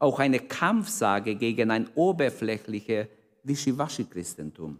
auch 0.00 0.18
eine 0.18 0.40
Kampfsage 0.40 1.36
gegen 1.36 1.70
ein 1.70 1.88
oberflächliches 1.94 3.06
Wischiwaschi-Christentum. 3.44 4.78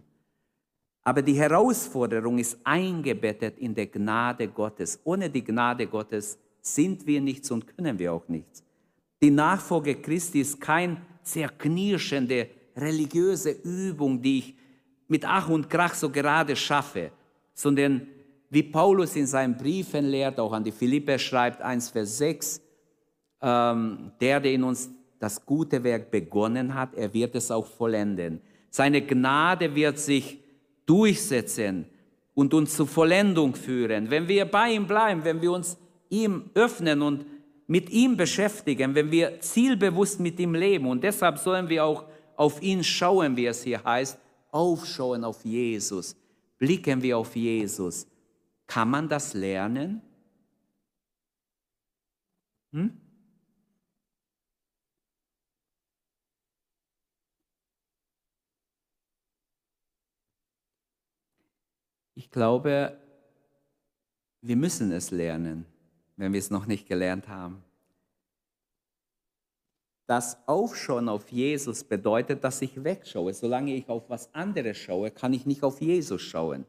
Aber 1.03 1.21
die 1.21 1.33
Herausforderung 1.33 2.37
ist 2.37 2.57
eingebettet 2.63 3.57
in 3.57 3.73
der 3.73 3.87
Gnade 3.87 4.47
Gottes. 4.47 4.99
Ohne 5.03 5.29
die 5.29 5.43
Gnade 5.43 5.87
Gottes 5.87 6.37
sind 6.61 7.05
wir 7.07 7.21
nichts 7.21 7.49
und 7.51 7.65
können 7.65 7.97
wir 7.97 8.13
auch 8.13 8.27
nichts. 8.27 8.63
Die 9.21 9.31
Nachfolge 9.31 9.95
Christi 9.95 10.41
ist 10.41 10.59
keine 10.59 10.97
zerknirschende 11.23 12.49
religiöse 12.75 13.51
Übung, 13.51 14.21
die 14.21 14.39
ich 14.39 14.55
mit 15.07 15.25
Ach 15.25 15.49
und 15.49 15.69
Krach 15.69 15.93
so 15.93 16.09
gerade 16.09 16.55
schaffe, 16.55 17.11
sondern 17.53 18.07
wie 18.49 18.63
Paulus 18.63 19.15
in 19.15 19.27
seinen 19.27 19.57
Briefen 19.57 20.05
lehrt, 20.05 20.39
auch 20.39 20.53
an 20.53 20.63
die 20.63 20.71
Philippe 20.71 21.19
schreibt, 21.19 21.61
1 21.61 21.89
Vers 21.89 22.17
6, 22.17 22.61
ähm, 23.41 24.11
der, 24.19 24.39
der 24.39 24.53
in 24.53 24.63
uns 24.63 24.89
das 25.19 25.45
gute 25.45 25.83
Werk 25.83 26.09
begonnen 26.09 26.73
hat, 26.73 26.95
er 26.95 27.13
wird 27.13 27.35
es 27.35 27.51
auch 27.51 27.65
vollenden. 27.65 28.41
Seine 28.69 29.05
Gnade 29.05 29.75
wird 29.75 29.99
sich 29.99 30.39
durchsetzen 30.89 31.85
und 32.33 32.53
uns 32.53 32.75
zur 32.75 32.87
Vollendung 32.87 33.53
führen. 33.53 34.09
Wenn 34.09 34.27
wir 34.27 34.45
bei 34.45 34.71
ihm 34.71 34.87
bleiben, 34.87 35.23
wenn 35.23 35.41
wir 35.41 35.51
uns 35.51 35.77
ihm 36.09 36.49
öffnen 36.55 37.01
und 37.01 37.25
mit 37.67 37.91
ihm 37.91 38.17
beschäftigen, 38.17 38.95
wenn 38.95 39.11
wir 39.11 39.39
zielbewusst 39.41 40.19
mit 40.19 40.39
ihm 40.39 40.55
leben. 40.55 40.87
Und 40.87 41.03
deshalb 41.03 41.37
sollen 41.37 41.69
wir 41.69 41.85
auch 41.85 42.05
auf 42.35 42.61
ihn 42.63 42.83
schauen, 42.83 43.37
wie 43.37 43.45
es 43.45 43.63
hier 43.63 43.83
heißt, 43.83 44.17
aufschauen 44.49 45.23
auf 45.23 45.45
Jesus, 45.45 46.15
blicken 46.57 47.03
wir 47.03 47.19
auf 47.19 47.35
Jesus. 47.35 48.07
Kann 48.65 48.89
man 48.89 49.07
das 49.07 49.35
lernen? 49.35 50.01
Hm? 52.71 53.08
Ich 62.29 62.33
glaube, 62.33 62.95
wir 64.41 64.55
müssen 64.55 64.91
es 64.91 65.09
lernen, 65.09 65.65
wenn 66.15 66.31
wir 66.31 66.37
es 66.37 66.51
noch 66.51 66.67
nicht 66.67 66.87
gelernt 66.87 67.27
haben. 67.27 67.63
Das 70.05 70.37
Aufschauen 70.45 71.09
auf 71.09 71.31
Jesus 71.31 71.83
bedeutet, 71.83 72.43
dass 72.43 72.61
ich 72.61 72.83
wegschaue. 72.83 73.33
Solange 73.33 73.73
ich 73.73 73.89
auf 73.89 74.11
was 74.11 74.31
anderes 74.31 74.77
schaue, 74.77 75.09
kann 75.09 75.33
ich 75.33 75.47
nicht 75.47 75.63
auf 75.63 75.81
Jesus 75.81 76.21
schauen. 76.21 76.65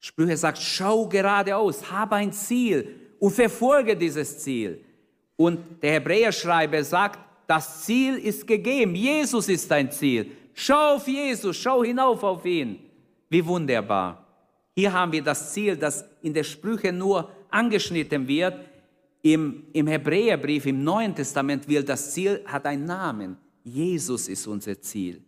Sprüche 0.00 0.36
sagt, 0.36 0.58
schau 0.58 1.08
geradeaus, 1.08 1.90
habe 1.90 2.16
ein 2.16 2.30
Ziel 2.30 2.94
und 3.18 3.30
verfolge 3.30 3.96
dieses 3.96 4.38
Ziel. 4.40 4.84
Und 5.36 5.82
der 5.82 5.92
Hebräerschreiber 5.92 6.84
sagt, 6.84 7.20
das 7.46 7.86
Ziel 7.86 8.18
ist 8.18 8.46
gegeben. 8.46 8.94
Jesus 8.94 9.48
ist 9.48 9.70
dein 9.70 9.90
Ziel. 9.90 10.30
Schau 10.52 10.96
auf 10.96 11.08
Jesus, 11.08 11.56
schau 11.56 11.82
hinauf 11.82 12.22
auf 12.22 12.44
ihn. 12.44 12.80
Wie 13.30 13.46
wunderbar. 13.46 14.25
Hier 14.78 14.92
haben 14.92 15.10
wir 15.10 15.22
das 15.22 15.54
Ziel, 15.54 15.74
das 15.74 16.04
in 16.20 16.34
der 16.34 16.44
Sprüche 16.44 16.92
nur 16.92 17.30
angeschnitten 17.50 18.28
wird. 18.28 18.54
Im, 19.22 19.64
im 19.72 19.86
Hebräerbrief, 19.86 20.66
im 20.66 20.84
Neuen 20.84 21.14
Testament 21.14 21.66
wird 21.66 21.88
das 21.88 22.12
Ziel, 22.12 22.42
hat 22.44 22.66
einen 22.66 22.84
Namen. 22.84 23.38
Jesus 23.64 24.28
ist 24.28 24.46
unser 24.46 24.78
Ziel. 24.80 25.22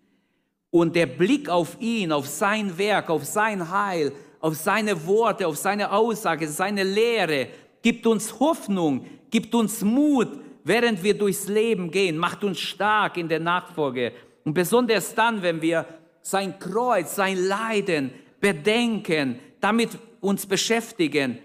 Und 0.71 0.95
der 0.95 1.07
Blick 1.07 1.49
auf 1.49 1.81
ihn, 1.81 2.13
auf 2.13 2.29
sein 2.29 2.77
Werk, 2.77 3.09
auf 3.09 3.25
sein 3.25 3.71
Heil, 3.71 4.13
auf 4.41 4.55
seine 4.55 5.07
Worte, 5.07 5.47
auf 5.47 5.57
seine 5.57 5.91
Aussage, 5.91 6.47
seine 6.47 6.85
Lehre, 6.85 7.49
gibt 7.83 8.07
uns 8.07 8.39
Hoffnung, 8.39 9.07
gibt 9.31 9.55
uns 9.55 9.83
Mut, 9.83 10.29
während 10.63 11.03
wir 11.03 11.17
durchs 11.17 11.49
Leben 11.49 11.91
gehen, 11.91 12.19
macht 12.19 12.45
uns 12.45 12.61
stark 12.61 13.17
in 13.17 13.29
der 13.31 13.41
Nachfolge. 13.41 14.13
Und 14.45 14.53
besonders 14.53 15.15
dann, 15.15 15.41
wenn 15.41 15.63
wir 15.63 15.87
sein 16.21 16.59
Kreuz, 16.59 17.17
sein 17.17 17.39
Leiden 17.39 18.13
bedenken, 18.41 19.39
damit 19.61 19.91
uns 20.21 20.47
beschäftigen, 20.47 21.39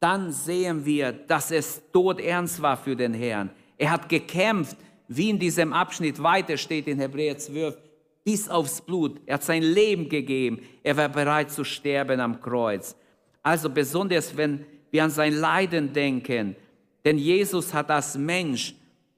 dann 0.00 0.32
sehen 0.32 0.84
wir, 0.84 1.12
dass 1.12 1.50
es 1.50 1.82
tot 1.92 2.20
ernst 2.20 2.60
war 2.60 2.76
für 2.76 2.94
den 2.94 3.14
Herrn. 3.14 3.50
Er 3.78 3.90
hat 3.90 4.08
gekämpft, 4.08 4.76
wie 5.08 5.30
in 5.30 5.38
diesem 5.38 5.72
Abschnitt 5.72 6.22
weiter 6.22 6.56
steht 6.56 6.86
in 6.86 6.98
Hebräer 6.98 7.38
12, 7.38 7.76
bis 8.22 8.48
aufs 8.48 8.80
Blut. 8.80 9.20
Er 9.26 9.34
hat 9.34 9.44
sein 9.44 9.62
Leben 9.62 10.08
gegeben. 10.08 10.60
Er 10.82 10.96
war 10.96 11.08
bereit 11.08 11.50
zu 11.50 11.64
sterben 11.64 12.20
am 12.20 12.40
Kreuz. 12.40 12.96
Also 13.42 13.68
besonders, 13.68 14.36
wenn 14.36 14.64
wir 14.90 15.04
an 15.04 15.10
sein 15.10 15.34
Leiden 15.34 15.92
denken, 15.92 16.56
denn 17.04 17.18
Jesus 17.18 17.74
hat 17.74 17.90
als 17.90 18.16
Mensch 18.16 18.74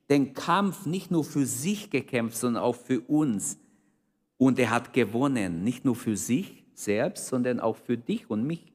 den 0.09 0.35
Kampf 0.35 0.87
nicht 0.87 1.11
nur 1.11 1.25
für 1.25 1.47
sich 1.47 1.91
gekämpft, 1.91 2.37
sondern 2.37 2.63
auch 2.63 2.77
für 2.77 3.01
uns. 3.01 3.59
Und 4.39 4.59
er 4.59 4.71
hat 4.71 4.93
gewonnen, 4.93 5.63
nicht 5.63 5.85
nur 5.85 5.97
für 5.97 6.17
sich 6.17 6.66
selbst, 6.79 7.27
sondern 7.27 7.61
auch 7.61 7.77
für 7.77 7.97
dich 7.97 8.29
und 8.31 8.47
mich. 8.47 8.73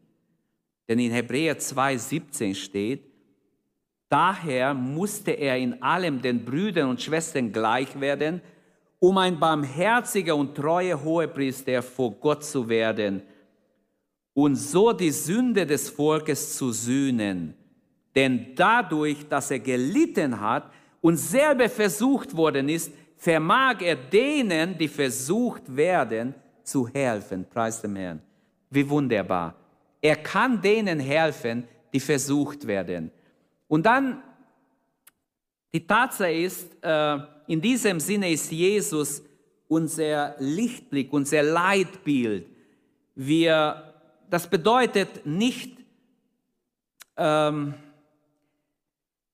Denn 0.87 0.99
in 0.99 1.11
Hebräer 1.11 1.57
2,17 1.57 2.55
steht, 2.55 3.03
daher 4.09 4.73
musste 4.73 5.31
er 5.31 5.57
in 5.57 5.81
allem 5.81 6.21
den 6.21 6.43
Brüdern 6.43 6.89
und 6.89 7.01
Schwestern 7.01 7.51
gleich 7.51 7.99
werden, 7.99 8.41
um 8.99 9.17
ein 9.17 9.39
barmherziger 9.39 10.35
und 10.35 10.55
treuer 10.55 11.01
Hohepriester 11.01 11.81
vor 11.81 12.11
Gott 12.11 12.43
zu 12.43 12.67
werden 12.67 13.23
und 14.33 14.55
so 14.55 14.93
die 14.93 15.11
Sünde 15.11 15.65
des 15.65 15.89
Volkes 15.89 16.55
zu 16.55 16.71
sühnen. 16.71 17.53
Denn 18.15 18.53
dadurch, 18.55 19.27
dass 19.27 19.51
er 19.51 19.59
gelitten 19.59 20.39
hat 20.39 20.71
und 21.01 21.17
selber 21.17 21.69
versucht 21.69 22.35
worden 22.35 22.69
ist, 22.69 22.91
vermag 23.15 23.81
er 23.81 23.95
denen, 23.95 24.77
die 24.77 24.87
versucht 24.87 25.75
werden, 25.75 26.35
zu 26.63 26.87
helfen. 26.87 27.45
Preis 27.49 27.81
dem 27.81 27.95
Herrn. 27.95 28.21
Wie 28.69 28.87
wunderbar. 28.89 29.55
Er 30.01 30.15
kann 30.15 30.61
denen 30.61 30.99
helfen, 30.99 31.67
die 31.93 31.99
versucht 31.99 32.65
werden. 32.65 33.11
Und 33.67 33.85
dann, 33.85 34.23
die 35.73 35.85
Tatsache 35.85 36.31
ist, 36.31 36.83
äh, 36.83 37.17
in 37.47 37.61
diesem 37.61 37.99
Sinne 37.99 38.31
ist 38.31 38.51
Jesus 38.51 39.21
unser 39.67 40.35
Lichtblick, 40.39 41.13
unser 41.13 41.43
Leitbild. 41.43 42.47
Wir, 43.15 43.93
das 44.29 44.47
bedeutet 44.49 45.25
nicht, 45.25 45.77
ähm, 47.15 47.73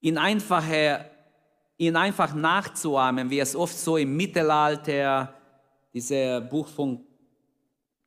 ihn, 0.00 0.18
einfach, 0.18 0.64
ihn 1.76 1.96
einfach 1.96 2.34
nachzuahmen, 2.34 3.30
wie 3.30 3.40
es 3.40 3.56
oft 3.56 3.76
so 3.76 3.96
im 3.96 4.16
Mittelalter, 4.16 5.34
dieses 5.92 6.48
Buch 6.48 6.68
von 6.68 7.04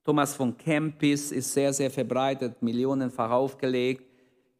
Thomas 0.03 0.33
von 0.35 0.57
Kempis 0.57 1.31
ist 1.31 1.53
sehr, 1.53 1.71
sehr 1.73 1.91
verbreitet, 1.91 2.61
millionenfach 2.61 3.29
aufgelegt. 3.29 4.03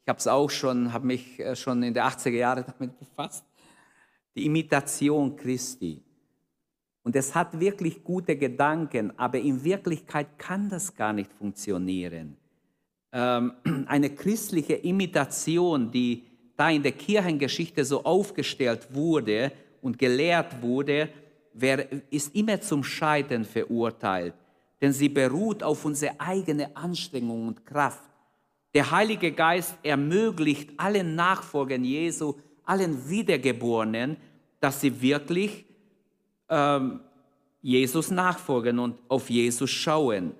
Ich 0.03 0.07
habe 0.07 0.19
es 0.19 0.27
auch 0.27 0.49
schon, 0.49 0.93
habe 0.93 1.07
mich 1.07 1.39
äh, 1.39 1.55
schon 1.55 1.81
in 1.83 1.93
den 1.93 2.03
80er 2.03 2.29
Jahren 2.29 2.65
damit 2.65 2.97
befasst. 2.99 3.45
Die 4.35 4.45
Imitation 4.45 5.35
Christi. 5.35 6.01
Und 7.03 7.15
es 7.15 7.33
hat 7.33 7.59
wirklich 7.59 8.03
gute 8.03 8.35
Gedanken, 8.37 9.17
aber 9.17 9.39
in 9.39 9.63
Wirklichkeit 9.63 10.37
kann 10.37 10.69
das 10.69 10.95
gar 10.95 11.13
nicht 11.13 11.33
funktionieren. 11.33 12.37
Ähm, 13.11 13.53
eine 13.87 14.11
christliche 14.11 14.75
Imitation, 14.75 15.91
die 15.91 16.23
da 16.55 16.69
in 16.69 16.83
der 16.83 16.91
Kirchengeschichte 16.91 17.83
so 17.83 18.03
aufgestellt 18.03 18.93
wurde 18.93 19.51
und 19.81 19.97
gelehrt 19.97 20.61
wurde, 20.61 21.09
ist 22.09 22.35
immer 22.35 22.61
zum 22.61 22.83
Scheitern 22.83 23.43
verurteilt, 23.43 24.35
denn 24.81 24.91
sie 24.91 25.09
beruht 25.09 25.61
auf 25.61 25.85
unsere 25.85 26.19
eigene 26.19 26.75
Anstrengung 26.75 27.47
und 27.47 27.65
Kraft. 27.65 28.09
Der 28.73 28.89
Heilige 28.89 29.31
Geist 29.31 29.77
ermöglicht 29.83 30.71
allen 30.77 31.15
Nachfolgern 31.15 31.83
Jesu, 31.83 32.35
allen 32.63 33.07
Wiedergeborenen, 33.07 34.17
dass 34.59 34.81
sie 34.81 35.01
wirklich 35.01 35.65
ähm, 36.49 37.01
Jesus 37.61 38.09
nachfolgen 38.09 38.79
und 38.79 38.97
auf 39.07 39.29
Jesus 39.29 39.69
schauen. 39.69 40.33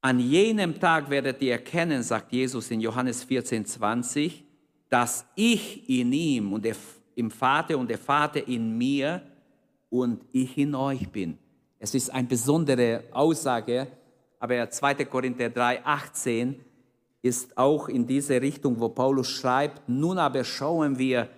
An 0.00 0.20
jenem 0.20 0.78
Tag 0.78 1.08
werdet 1.08 1.40
ihr 1.40 1.52
erkennen, 1.52 2.02
sagt 2.02 2.32
Jesus 2.32 2.70
in 2.70 2.80
Johannes 2.80 3.24
14, 3.24 3.64
20, 3.64 4.44
dass 4.90 5.26
ich 5.34 5.88
in 5.88 6.12
ihm 6.12 6.52
und 6.52 6.64
der, 6.64 6.76
im 7.14 7.30
Vater 7.30 7.78
und 7.78 7.88
der 7.88 7.98
Vater 7.98 8.46
in 8.46 8.76
mir 8.76 9.22
und 9.88 10.24
ich 10.30 10.58
in 10.58 10.74
euch 10.74 11.08
bin. 11.08 11.38
Es 11.84 11.94
ist 11.94 12.08
eine 12.14 12.26
besondere 12.26 13.04
Aussage, 13.12 13.88
aber 14.40 14.70
2. 14.70 15.04
Korinther 15.04 15.50
3, 15.50 15.84
18 15.84 16.58
ist 17.20 17.58
auch 17.58 17.90
in 17.90 18.06
diese 18.06 18.40
Richtung, 18.40 18.80
wo 18.80 18.88
Paulus 18.88 19.28
schreibt, 19.28 19.86
nun 19.86 20.16
aber 20.16 20.44
schauen 20.44 20.98
wir 20.98 21.28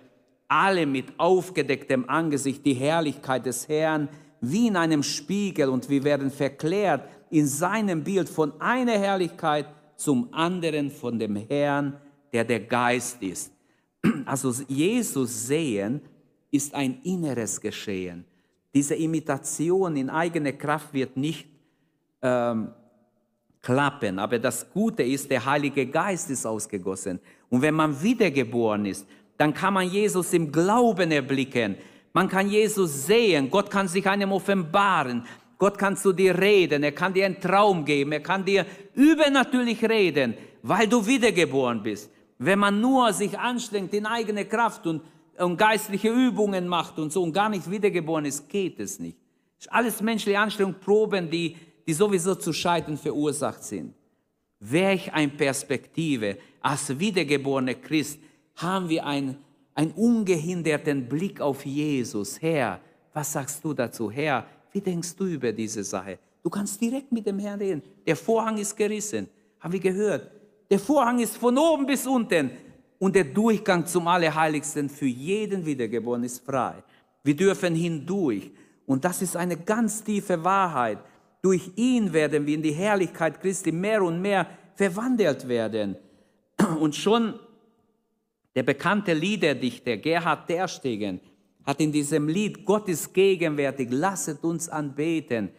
alle 0.47 0.85
mit 0.85 1.07
aufgedecktem 1.17 2.07
Angesicht 2.07 2.65
die 2.65 2.75
Herrlichkeit 2.75 3.45
des 3.45 3.67
Herrn 3.67 4.07
wie 4.39 4.67
in 4.67 4.77
einem 4.77 5.03
Spiegel 5.03 5.67
und 5.67 5.89
wir 5.89 6.05
werden 6.05 6.31
verklärt 6.31 7.03
in 7.29 7.45
seinem 7.45 8.05
Bild 8.05 8.29
von 8.29 8.53
einer 8.61 8.97
Herrlichkeit 8.97 9.65
zum 9.97 10.33
anderen 10.33 10.91
von 10.91 11.19
dem 11.19 11.35
Herrn, 11.35 11.99
der 12.31 12.45
der 12.45 12.61
Geist 12.61 13.21
ist. 13.21 13.51
Also 14.23 14.53
Jesus 14.69 15.47
sehen 15.47 15.99
ist 16.51 16.73
ein 16.73 17.01
inneres 17.03 17.59
Geschehen. 17.59 18.23
Diese 18.77 18.93
Imitation 18.93 19.95
in 19.95 20.07
eigene 20.07 20.53
Kraft 20.53 20.93
wird 20.93 21.17
nicht 21.17 21.47
ähm, 22.21 22.69
klappen, 23.59 24.19
aber 24.19 24.37
das 24.37 24.69
Gute 24.71 25.01
ist, 25.01 25.31
der 25.31 25.43
Heilige 25.43 25.87
Geist 25.87 26.29
ist 26.29 26.45
ausgegossen. 26.45 27.19
Und 27.49 27.63
wenn 27.63 27.73
man 27.73 27.99
wiedergeboren 27.99 28.85
ist, 28.85 29.07
dann 29.35 29.51
kann 29.51 29.73
man 29.73 29.89
Jesus 29.89 30.31
im 30.31 30.51
Glauben 30.51 31.09
erblicken. 31.09 31.75
Man 32.13 32.29
kann 32.29 32.51
Jesus 32.51 33.07
sehen. 33.07 33.49
Gott 33.49 33.71
kann 33.71 33.87
sich 33.87 34.05
einem 34.07 34.31
offenbaren. 34.31 35.25
Gott 35.57 35.75
kann 35.79 35.97
zu 35.97 36.13
dir 36.13 36.37
reden. 36.37 36.83
Er 36.83 36.91
kann 36.91 37.15
dir 37.15 37.25
einen 37.25 37.41
Traum 37.41 37.83
geben. 37.83 38.11
Er 38.11 38.21
kann 38.21 38.45
dir 38.45 38.63
übernatürlich 38.93 39.83
reden, 39.89 40.35
weil 40.61 40.87
du 40.87 41.03
wiedergeboren 41.03 41.81
bist. 41.81 42.11
Wenn 42.37 42.59
man 42.59 42.79
nur 42.79 43.11
sich 43.11 43.39
anstrengt 43.39 43.95
in 43.95 44.05
eigene 44.05 44.45
Kraft 44.45 44.85
und, 44.85 45.01
und 45.37 45.57
geistliche 45.57 46.09
Übungen 46.09 46.67
macht 46.67 46.97
und 46.99 47.11
so 47.11 47.23
und 47.23 47.33
gar 47.33 47.49
nicht 47.49 47.69
wiedergeboren 47.69 48.25
ist, 48.25 48.47
geht 48.49 48.79
es 48.79 48.99
nicht. 48.99 49.17
Ist 49.59 49.71
alles 49.71 50.01
menschliche 50.01 50.39
Anstrengung, 50.39 50.75
Proben, 50.75 51.29
die, 51.29 51.55
die 51.85 51.93
sowieso 51.93 52.35
zu 52.35 52.53
Scheitern 52.53 52.97
verursacht 52.97 53.63
sind. 53.63 53.93
Welch 54.59 55.13
eine 55.13 55.31
Perspektive 55.31 56.37
als 56.61 56.97
wiedergeborener 56.97 57.75
Christ 57.75 58.19
haben 58.55 58.89
wir 58.89 59.05
einen, 59.05 59.37
einen 59.75 59.91
ungehinderten 59.91 61.07
Blick 61.07 61.39
auf 61.39 61.65
Jesus. 61.65 62.41
Herr, 62.41 62.79
was 63.13 63.31
sagst 63.31 63.63
du 63.63 63.73
dazu? 63.73 64.11
Herr, 64.11 64.45
wie 64.71 64.81
denkst 64.81 65.15
du 65.15 65.25
über 65.25 65.51
diese 65.51 65.83
Sache? 65.83 66.19
Du 66.43 66.49
kannst 66.49 66.79
direkt 66.81 67.11
mit 67.11 67.25
dem 67.25 67.39
Herrn 67.39 67.59
reden. 67.59 67.83
Der 68.05 68.15
Vorhang 68.15 68.57
ist 68.57 68.75
gerissen. 68.75 69.27
Haben 69.59 69.73
wir 69.73 69.79
gehört? 69.79 70.31
Der 70.69 70.79
Vorhang 70.79 71.19
ist 71.19 71.37
von 71.37 71.57
oben 71.57 71.85
bis 71.85 72.05
unten. 72.05 72.51
Und 72.99 73.15
der 73.15 73.25
Durchgang 73.25 73.85
zum 73.85 74.07
Allerheiligsten 74.07 74.89
für 74.89 75.05
jeden 75.05 75.65
Wiedergeborenen 75.65 76.25
ist 76.25 76.43
frei. 76.43 76.83
Wir 77.23 77.35
dürfen 77.35 77.75
hindurch. 77.75 78.51
Und 78.85 79.03
das 79.03 79.21
ist 79.21 79.35
eine 79.35 79.57
ganz 79.57 80.03
tiefe 80.03 80.43
Wahrheit. 80.43 80.99
Durch 81.41 81.69
ihn 81.75 82.11
werden 82.13 82.45
wir 82.45 82.55
in 82.55 82.63
die 82.63 82.71
Herrlichkeit 82.71 83.39
Christi 83.39 83.71
mehr 83.71 84.01
und 84.01 84.21
mehr 84.21 84.47
verwandelt 84.75 85.47
werden. 85.47 85.95
Und 86.79 86.95
schon 86.95 87.39
der 88.55 88.63
bekannte 88.63 89.13
Liederdichter 89.13 89.97
Gerhard 89.97 90.47
Terstegen 90.47 91.19
hat 91.63 91.79
in 91.81 91.91
diesem 91.91 92.27
Lied 92.27 92.65
Gott 92.65 92.87
ist 92.87 93.13
gegenwärtig, 93.13 93.89
lasset 93.91 94.43
uns 94.43 94.69
anbeten. 94.69 95.49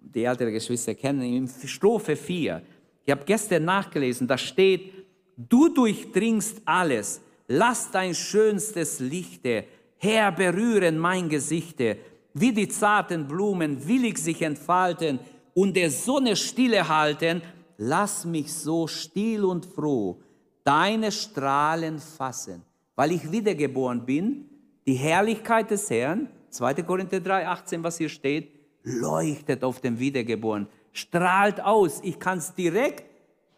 Die 0.00 0.24
ältere 0.24 0.52
Geschwister 0.52 0.94
kennen 0.94 1.22
ihn, 1.22 1.48
Strophe 1.64 2.16
4. 2.16 2.62
Ich 3.04 3.10
habe 3.12 3.24
gestern 3.24 3.64
nachgelesen, 3.64 4.26
da 4.26 4.36
steht, 4.36 4.92
du 5.36 5.68
durchdringst 5.68 6.62
alles, 6.64 7.20
lass 7.48 7.90
dein 7.90 8.14
schönstes 8.14 9.00
Lichte, 9.00 9.64
Herr, 9.98 10.32
berühren 10.32 10.98
mein 10.98 11.28
Gesichte, 11.28 11.98
wie 12.34 12.52
die 12.52 12.68
zarten 12.68 13.26
Blumen 13.26 13.86
willig 13.86 14.18
sich 14.18 14.42
entfalten 14.42 15.18
und 15.54 15.74
der 15.74 15.90
Sonne 15.90 16.36
stille 16.36 16.86
halten, 16.88 17.40
lass 17.78 18.24
mich 18.24 18.52
so 18.52 18.86
still 18.86 19.44
und 19.44 19.64
froh 19.64 20.20
deine 20.66 21.12
Strahlen 21.12 22.00
fassen, 22.00 22.62
weil 22.96 23.12
ich 23.12 23.30
wiedergeboren 23.30 24.04
bin, 24.04 24.46
die 24.84 24.94
Herrlichkeit 24.94 25.70
des 25.70 25.88
Herrn, 25.88 26.28
2. 26.50 26.82
Korinther 26.82 27.20
3, 27.20 27.46
18, 27.46 27.84
was 27.84 27.98
hier 27.98 28.08
steht, 28.08 28.50
leuchtet 28.82 29.62
auf 29.62 29.80
dem 29.80 29.98
Wiedergeborenen, 29.98 30.68
strahlt 30.92 31.60
aus, 31.60 32.00
ich 32.02 32.18
kann 32.18 32.38
es 32.38 32.52
direkt 32.54 33.04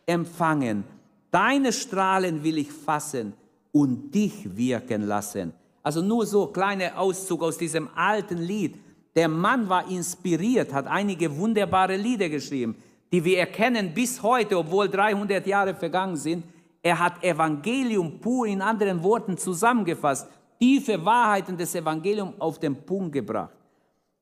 empfangen. 0.05 0.85
Deine 1.31 1.73
Strahlen 1.73 2.43
will 2.43 2.59
ich 2.59 2.73
fassen 2.73 3.35
und 3.73 4.15
dich 4.15 4.57
wirken 4.57 5.03
lassen. 5.03 5.53
Also 5.83 6.03
nur 6.03 6.27
so 6.27 6.47
kleiner 6.47 6.99
Auszug 6.99 7.43
aus 7.43 7.59
diesem 7.59 7.89
alten 7.95 8.39
Lied. 8.39 8.77
Der 9.15 9.29
Mann 9.29 9.69
war 9.69 9.91
inspiriert, 9.91 10.73
hat 10.73 10.87
einige 10.87 11.35
wunderbare 11.37 11.97
Lieder 11.97 12.29
geschrieben, 12.29 12.77
die 13.13 13.25
wir 13.25 13.39
erkennen 13.39 13.93
bis 13.95 14.23
heute, 14.23 14.59
obwohl 14.59 14.89
300 14.89 15.47
Jahre 15.47 15.75
vergangen 15.75 16.17
sind. 16.17 16.45
Er 16.83 16.99
hat 16.99 17.23
Evangelium 17.23 18.21
pur 18.21 18.47
in 18.47 18.63
anderen 18.63 19.03
Worten 19.03 19.37
zusammengefasst, 19.37 20.29
tiefe 20.59 21.05
Wahrheiten 21.05 21.57
des 21.57 21.75
Evangeliums 21.75 22.35
auf 22.39 22.59
den 22.59 22.75
Punkt 22.75 23.13
gebracht. 23.13 23.55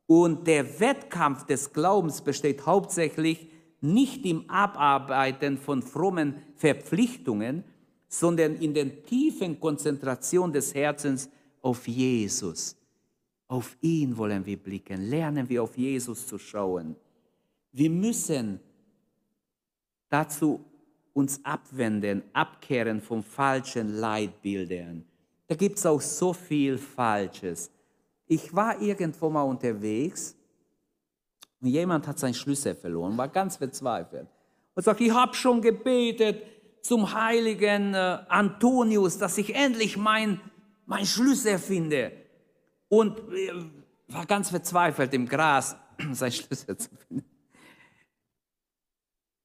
Und 0.07 0.47
der 0.47 0.81
Wettkampf 0.81 1.45
des 1.47 1.73
Glaubens 1.73 2.21
besteht 2.21 2.65
hauptsächlich 2.65 3.49
nicht 3.87 4.27
im 4.27 4.49
Abarbeiten 4.51 5.57
von 5.59 5.83
frommen 5.83 6.35
Verpflichtungen, 6.57 7.65
sondern 8.09 8.57
in 8.57 8.75
der 8.75 9.03
tiefen 9.03 9.59
Konzentration 9.59 10.53
des 10.53 10.75
Herzens 10.75 11.29
auf 11.63 11.87
Jesus. 11.89 12.77
Auf 13.49 13.77
ihn 13.81 14.17
wollen 14.17 14.45
wir 14.45 14.57
blicken, 14.57 15.03
lernen 15.09 15.49
wir 15.49 15.63
auf 15.63 15.77
Jesus 15.77 16.27
zu 16.27 16.39
schauen. 16.39 16.97
Wir 17.73 17.91
müssen 17.91 18.61
dazu 20.09 20.65
uns 21.13 21.45
abwenden, 21.45 22.23
abkehren 22.33 23.01
von 23.01 23.23
falschen 23.23 23.97
Leitbildern. 23.97 25.05
Da 25.47 25.55
gibt 25.55 25.79
es 25.79 25.87
auch 25.87 26.01
so 26.01 26.33
viel 26.33 26.77
Falsches. 26.77 27.71
Ich 28.27 28.55
war 28.55 28.81
irgendwo 28.81 29.31
mal 29.31 29.43
unterwegs 29.43 30.37
und 31.61 31.69
jemand 31.69 32.07
hat 32.07 32.19
seinen 32.19 32.35
Schlüssel 32.35 32.75
verloren, 32.75 33.17
war 33.17 33.29
ganz 33.29 33.57
verzweifelt 33.57 34.29
und 34.75 34.83
sagt, 34.83 35.01
ich 35.01 35.13
habe 35.13 35.35
schon 35.35 35.61
gebetet 35.63 36.43
zum 36.83 37.13
heiligen 37.13 37.95
äh, 37.95 38.19
Antonius, 38.29 39.19
dass 39.19 39.39
ich 39.39 39.55
endlich 39.55 39.97
mein, 39.97 40.41
mein 40.85 41.05
Schlüssel 41.05 41.59
finde. 41.59 42.13
Und 42.89 43.19
äh, 43.19 43.53
war 44.09 44.27
ganz 44.27 44.51
verzweifelt 44.51 45.13
im 45.15 45.27
Gras, 45.27 45.77
sein 46.13 46.31
Schlüssel 46.31 46.77
zu 46.77 46.91
finden. 47.09 47.25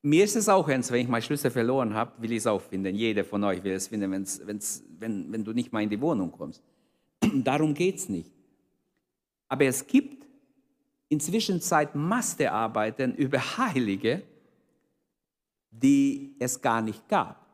Mir 0.04 0.24
ist 0.24 0.36
es 0.36 0.50
auch 0.50 0.68
ernst, 0.68 0.92
wenn 0.92 1.02
ich 1.02 1.08
meine 1.08 1.22
Schlüssel 1.22 1.52
verloren 1.52 1.94
habe, 1.94 2.22
will 2.22 2.32
ich 2.32 2.40
es 2.40 2.48
auch 2.48 2.62
finden. 2.62 2.96
Jeder 2.96 3.24
von 3.24 3.44
euch 3.44 3.64
will 3.64 3.74
es 3.74 3.88
finden, 3.88 4.12
wenn's, 4.12 4.42
wenn's, 4.44 4.84
wenn, 5.00 5.32
wenn 5.32 5.44
du 5.44 5.54
nicht 5.54 5.72
mal 5.72 5.84
in 5.84 5.90
die 5.90 6.02
Wohnung 6.02 6.32
kommst. 6.32 6.64
Darum 7.34 7.74
geht 7.74 7.98
es 7.98 8.10
nicht. 8.10 8.32
Aber 9.48 9.66
es 9.66 9.86
gibt 9.86 10.21
inzwischen 11.12 11.60
Zeit 11.60 11.94
Masterarbeiten 11.94 13.14
über 13.16 13.40
Heilige, 13.58 14.24
die 15.70 16.36
es 16.40 16.60
gar 16.60 16.82
nicht 16.82 17.08
gab. 17.10 17.46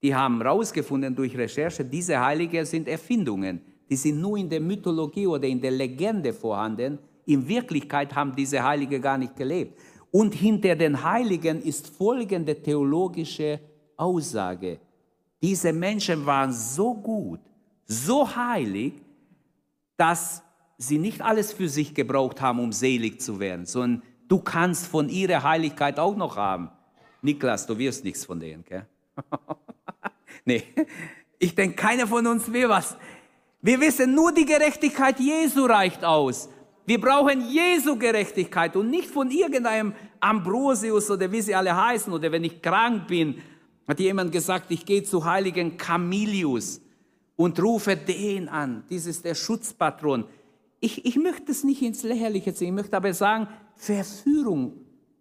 Die 0.00 0.14
haben 0.14 0.40
herausgefunden 0.40 1.14
durch 1.14 1.36
Recherche, 1.36 1.84
diese 1.84 2.18
Heilige 2.18 2.64
sind 2.64 2.86
Erfindungen. 2.88 3.60
Die 3.90 3.96
sind 3.96 4.20
nur 4.20 4.36
in 4.38 4.48
der 4.48 4.60
Mythologie 4.60 5.26
oder 5.26 5.46
in 5.46 5.60
der 5.60 5.72
Legende 5.72 6.32
vorhanden. 6.32 6.98
In 7.26 7.46
Wirklichkeit 7.46 8.14
haben 8.14 8.34
diese 8.34 8.62
Heilige 8.62 9.00
gar 9.00 9.18
nicht 9.18 9.36
gelebt. 9.36 9.78
Und 10.12 10.32
hinter 10.32 10.76
den 10.76 11.02
Heiligen 11.02 11.62
ist 11.62 11.88
folgende 11.88 12.54
theologische 12.62 13.58
Aussage. 13.96 14.78
Diese 15.40 15.72
Menschen 15.72 16.24
waren 16.24 16.52
so 16.52 16.94
gut, 16.94 17.40
so 17.84 18.34
heilig, 18.34 18.94
dass 19.96 20.42
sie 20.82 20.98
nicht 20.98 21.22
alles 21.22 21.52
für 21.52 21.68
sich 21.68 21.94
gebraucht 21.94 22.40
haben, 22.40 22.58
um 22.60 22.72
selig 22.72 23.20
zu 23.20 23.40
werden, 23.40 23.66
sondern 23.66 24.02
du 24.28 24.38
kannst 24.40 24.86
von 24.86 25.08
ihrer 25.08 25.42
Heiligkeit 25.42 25.98
auch 25.98 26.16
noch 26.16 26.36
haben. 26.36 26.70
Niklas, 27.22 27.66
du 27.66 27.78
wirst 27.78 28.04
nichts 28.04 28.24
von 28.24 28.40
denen, 28.40 28.64
gell? 28.64 28.86
nee, 30.44 30.64
ich 31.38 31.54
denke, 31.54 31.76
keiner 31.76 32.06
von 32.06 32.26
uns 32.26 32.52
will 32.52 32.68
was. 32.68 32.96
Wir 33.60 33.80
wissen, 33.80 34.14
nur 34.14 34.32
die 34.32 34.44
Gerechtigkeit 34.44 35.20
Jesu 35.20 35.66
reicht 35.66 36.04
aus. 36.04 36.48
Wir 36.84 37.00
brauchen 37.00 37.48
Jesu 37.48 37.96
Gerechtigkeit 37.96 38.74
und 38.74 38.90
nicht 38.90 39.08
von 39.08 39.30
irgendeinem 39.30 39.94
Ambrosius 40.18 41.10
oder 41.10 41.30
wie 41.30 41.40
sie 41.40 41.54
alle 41.54 41.76
heißen 41.76 42.12
oder 42.12 42.32
wenn 42.32 42.42
ich 42.42 42.60
krank 42.60 43.06
bin, 43.06 43.40
hat 43.86 44.00
jemand 44.00 44.32
gesagt, 44.32 44.70
ich 44.70 44.84
gehe 44.84 45.04
zu 45.04 45.24
heiligen 45.24 45.76
Camilius 45.76 46.80
und 47.36 47.60
rufe 47.62 47.96
den 47.96 48.48
an. 48.48 48.84
Dies 48.90 49.06
ist 49.06 49.24
der 49.24 49.34
Schutzpatron. 49.34 50.24
Ich, 50.84 51.04
ich 51.06 51.16
möchte 51.16 51.52
es 51.52 51.62
nicht 51.62 51.80
ins 51.80 52.02
Lächerliche 52.02 52.52
ziehen, 52.52 52.68
ich 52.70 52.74
möchte 52.74 52.96
aber 52.96 53.14
sagen, 53.14 53.46
Verführung 53.76 54.72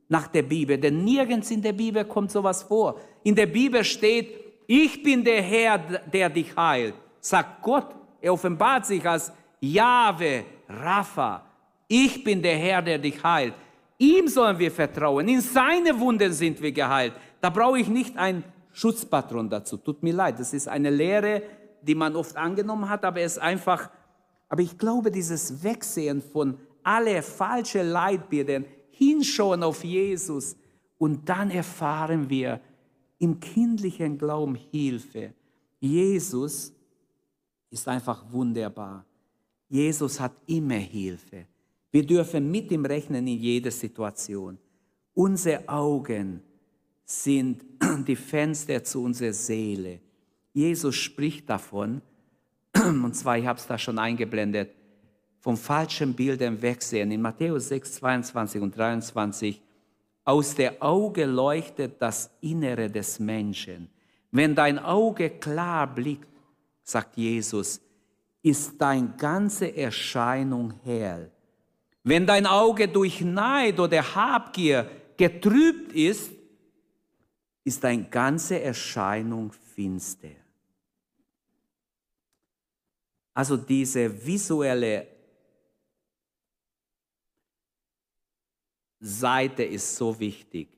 nach 0.10 0.26
der 0.28 0.41
Bibel, 0.41 0.76
denn 0.76 1.04
nirgends 1.04 1.52
in 1.52 1.62
der 1.62 1.74
Bibel 1.74 2.04
kommt 2.04 2.32
sowas 2.32 2.63
vor. 2.63 3.00
In 3.24 3.36
der 3.36 3.45
Bibel 3.45 3.84
steht, 3.84 4.34
ich 4.65 5.04
bin 5.04 5.24
der 5.24 5.43
Herr, 5.43 5.78
der 5.78 6.32
dich 6.32 6.56
heilt. 6.58 6.95
Sagt 7.19 7.62
Gott, 7.62 7.93
er 8.19 8.34
offenbart 8.34 8.88
sich 8.88 9.06
als 9.08 9.32
Jahwe, 9.60 10.45
Rapha. 10.67 11.45
Ich 11.88 12.24
bin 12.24 12.41
der 12.41 12.58
Herr, 12.58 12.82
der 12.82 12.97
dich 12.97 13.24
heilt. 13.24 13.54
Ihm 14.00 14.28
sollen 14.28 14.58
wir 14.58 14.71
vertrauen. 14.71 15.28
In 15.28 15.41
seine 15.41 15.97
Wunden 16.00 16.34
sind 16.34 16.60
wir 16.60 16.71
geheilt. 16.71 17.13
Da 17.39 17.52
brauche 17.52 17.80
ich 17.80 17.88
nicht 17.88 18.17
einen 18.17 18.43
Schutzpatron 18.74 19.47
dazu. 19.47 19.78
Tut 19.78 20.02
mir 20.02 20.13
leid, 20.13 20.39
das 20.39 20.54
ist 20.54 20.67
eine 20.67 20.89
Lehre, 20.89 21.43
die 21.84 21.93
man 21.93 22.15
oft 22.15 22.36
angenommen 22.36 22.89
hat, 22.89 23.06
aber 23.06 23.21
es 23.21 23.34
ist 23.34 23.43
einfach, 23.43 23.91
aber 24.52 24.64
ich 24.64 24.78
glaube, 24.78 25.12
dieses 25.12 25.64
Wegsehen 25.64 26.22
von 26.22 26.58
alle 26.84 27.22
falsche 27.22 27.84
Leitbildern, 27.84 28.66
hinschauen 28.90 29.64
auf 29.64 29.86
Jesus 29.86 30.58
und 30.98 31.30
dann 31.30 31.50
erfahren 31.50 32.30
wir 32.30 32.60
im 33.18 33.40
kindlichen 33.40 34.18
Glauben 34.18 34.56
Hilfe. 34.56 35.34
Jesus 35.80 36.74
ist 37.70 37.88
einfach 37.88 38.30
wunderbar. 38.30 39.06
Jesus 39.70 40.20
hat 40.20 40.34
immer 40.48 40.76
Hilfe. 40.76 41.48
Wir 41.90 42.06
dürfen 42.06 42.52
mit 42.52 42.72
ihm 42.72 42.84
rechnen 42.84 43.26
in 43.26 43.40
jeder 43.40 43.72
Situation. 43.72 44.58
Unsere 45.14 45.70
Augen 45.70 46.42
sind 47.06 47.64
die 48.06 48.18
Fenster 48.18 48.84
zu 48.84 49.02
unserer 49.02 49.32
Seele. 49.32 50.02
Jesus 50.52 50.98
spricht 50.98 51.50
davon, 51.50 52.02
und 52.76 53.16
zwar, 53.16 53.38
ich 53.38 53.46
habe 53.46 53.60
es 53.60 53.68
da 53.68 53.78
schon 53.78 54.00
eingeblendet, 54.00 54.72
vom 55.40 55.58
falschen 55.58 56.14
Bildern 56.14 56.62
wegsehen. 56.62 57.12
In 57.12 57.22
Matthäus 57.22 57.70
6, 57.70 57.94
22 57.94 58.62
und 58.62 58.78
23, 58.78 59.62
aus 60.24 60.56
der 60.56 60.82
Auge 60.82 61.26
leuchtet 61.26 62.02
das 62.02 62.30
Innere 62.42 62.90
des 62.90 63.20
Menschen. 63.20 63.90
Wenn 64.32 64.56
dein 64.56 64.80
Auge 64.80 65.32
klar 65.32 65.88
blickt, 65.88 66.30
sagt 66.84 67.18
Jesus, 67.18 67.82
ist 68.44 68.80
deine 68.80 69.14
ganze 69.18 69.76
Erscheinung 69.76 70.74
hell. 70.84 71.32
Wenn 72.04 72.26
dein 72.26 72.46
Auge 72.46 72.88
durch 72.88 73.22
Neid 73.22 73.80
oder 73.80 74.16
Habgier 74.16 74.90
getrübt 75.18 75.94
ist, 75.94 76.32
ist 77.64 77.84
deine 77.84 78.06
ganze 78.06 78.60
Erscheinung 78.62 79.52
finster. 79.76 80.40
Also 83.34 83.58
diese 83.58 84.26
visuelle 84.26 85.08
Seite 89.00 89.63
ist 89.63 89.96
so 89.96 90.20
wichtig. 90.20 90.70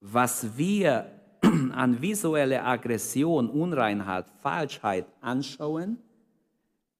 Was 0.00 0.56
wir 0.56 1.10
an 1.72 2.00
visuelle 2.00 2.62
Aggression, 2.64 3.48
Unreinheit, 3.48 4.26
Falschheit 4.42 5.06
anschauen 5.20 5.98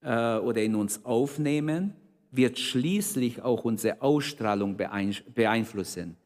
äh, 0.00 0.36
oder 0.36 0.62
in 0.62 0.74
uns 0.76 1.04
aufnehmen, 1.04 1.94
wird 2.30 2.58
schließlich 2.58 3.42
auch 3.42 3.64
unsere 3.64 4.00
Ausstrahlung 4.00 4.76
beeinflussen. 4.76 6.16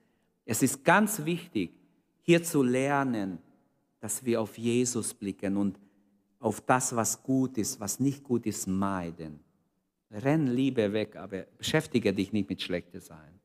Es 0.44 0.62
ist 0.62 0.85
ganz 0.85 1.25
wichtig, 1.25 1.72
hier 2.22 2.42
zu 2.42 2.62
lernen, 2.62 3.38
dass 4.01 4.25
wir 4.25 4.40
auf 4.40 4.57
Jesus 4.57 5.14
blicken 5.14 5.57
und 5.57 5.79
auf 6.46 6.61
das, 6.61 6.94
was 6.94 7.24
gut 7.24 7.59
ist, 7.59 7.80
was 7.80 7.98
nicht 7.98 8.22
gut 8.22 8.46
ist, 8.46 8.68
meiden. 8.68 9.40
Renn 10.12 10.46
Liebe 10.46 10.92
weg, 10.92 11.16
aber 11.16 11.42
beschäftige 11.59 12.12
dich 12.12 12.32
nicht 12.32 12.48
mit 12.48 12.62
Schlechtes 12.62 13.06
sein. 13.06 13.40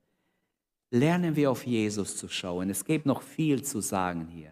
Lernen 0.91 1.35
wir 1.35 1.49
auf 1.49 1.65
Jesus 1.65 2.15
zu 2.15 2.29
schauen. 2.29 2.69
Es 2.69 2.85
gibt 2.85 3.07
noch 3.07 3.23
viel 3.23 3.63
zu 3.63 3.81
sagen 3.81 4.27
hier. 4.27 4.51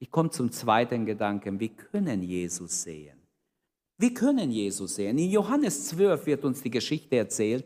Ich 0.00 0.10
komme 0.10 0.30
zum 0.30 0.50
zweiten 0.50 1.06
Gedanken. 1.06 1.60
Wir 1.60 1.68
können 1.68 2.24
Jesus 2.24 2.82
sehen. 2.82 3.18
Wir 3.98 4.12
können 4.12 4.50
Jesus 4.50 4.96
sehen. 4.96 5.16
In 5.16 5.30
Johannes 5.30 5.86
12 5.86 6.26
wird 6.26 6.44
uns 6.44 6.62
die 6.62 6.70
Geschichte 6.70 7.16
erzählt, 7.16 7.64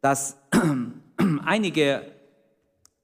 dass 0.00 0.36
einige 1.44 2.12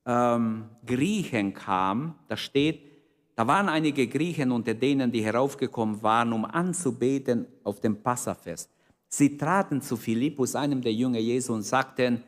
ähm, 0.06 0.66
Griechen 0.86 1.52
kamen. 1.52 2.14
Da 2.28 2.36
steht, 2.36 2.93
da 3.37 3.47
waren 3.47 3.68
einige 3.68 4.07
Griechen 4.07 4.53
unter 4.53 4.75
denen, 4.75 5.11
die 5.11 5.25
heraufgekommen 5.25 6.03
waren, 6.03 6.33
um 6.33 6.44
anzubeten 6.44 7.47
auf 7.64 7.81
dem 7.81 8.03
Passafest. 8.03 8.70
Sie 9.09 9.37
traten 9.37 9.81
zu 9.81 9.97
Philippus, 9.97 10.55
einem 10.55 10.81
der 10.81 10.92
Jünger 10.92 11.18
Jesu, 11.18 11.53
und 11.53 11.62
sagten, 11.62 12.23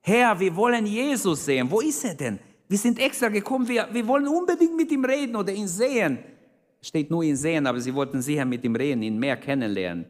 Herr, 0.00 0.38
wir 0.38 0.54
wollen 0.54 0.86
Jesus 0.86 1.44
sehen. 1.44 1.70
Wo 1.70 1.80
ist 1.80 2.04
er 2.04 2.14
denn? 2.14 2.38
Wir 2.68 2.78
sind 2.78 2.98
extra 2.98 3.28
gekommen, 3.28 3.68
wir, 3.68 3.88
wir 3.92 4.06
wollen 4.06 4.28
unbedingt 4.28 4.76
mit 4.76 4.90
ihm 4.90 5.04
reden 5.04 5.36
oder 5.36 5.52
ihn 5.52 5.68
sehen 5.68 6.18
steht 6.86 7.10
nur 7.10 7.24
in 7.24 7.36
Sehen, 7.36 7.66
aber 7.66 7.80
sie 7.80 7.94
wollten 7.94 8.22
sicher 8.22 8.44
mit 8.44 8.64
ihm 8.64 8.76
reden, 8.76 9.02
ihn 9.02 9.18
mehr 9.18 9.36
kennenlernen. 9.36 10.06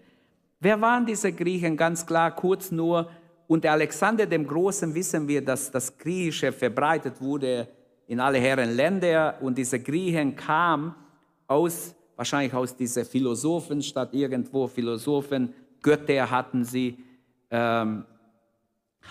Wer 0.61 0.81
waren 0.81 1.07
diese 1.07 1.33
Griechen? 1.33 1.77
Ganz 1.77 2.05
klar, 2.05 2.35
kurz 2.35 2.71
nur. 2.71 3.11
Unter 3.47 3.73
Alexander 3.73 4.27
dem 4.27 4.47
Großen 4.47 4.95
wissen 4.95 5.29
wir, 5.29 5.45
dass 5.45 5.71
das 5.71 5.97
Griechische 5.97 6.53
verbreitet 6.53 7.21
wurde 7.21 7.69
in 8.07 8.21
alle 8.21 8.38
Herren 8.38 8.75
Länder. 8.75 9.38
Und 9.40 9.59
diese 9.59 9.81
Griechen 9.81 10.37
kamen 10.37 10.95
aus, 11.47 11.95
wahrscheinlich 12.16 12.55
aus 12.55 12.77
dieser 12.77 13.05
Philosophenstadt 13.05 14.14
irgendwo, 14.14 14.66
Philosophen, 14.66 15.53
Götter 15.83 16.31
hatten 16.31 16.64
sie, 16.64 16.99
ähm, 17.51 18.05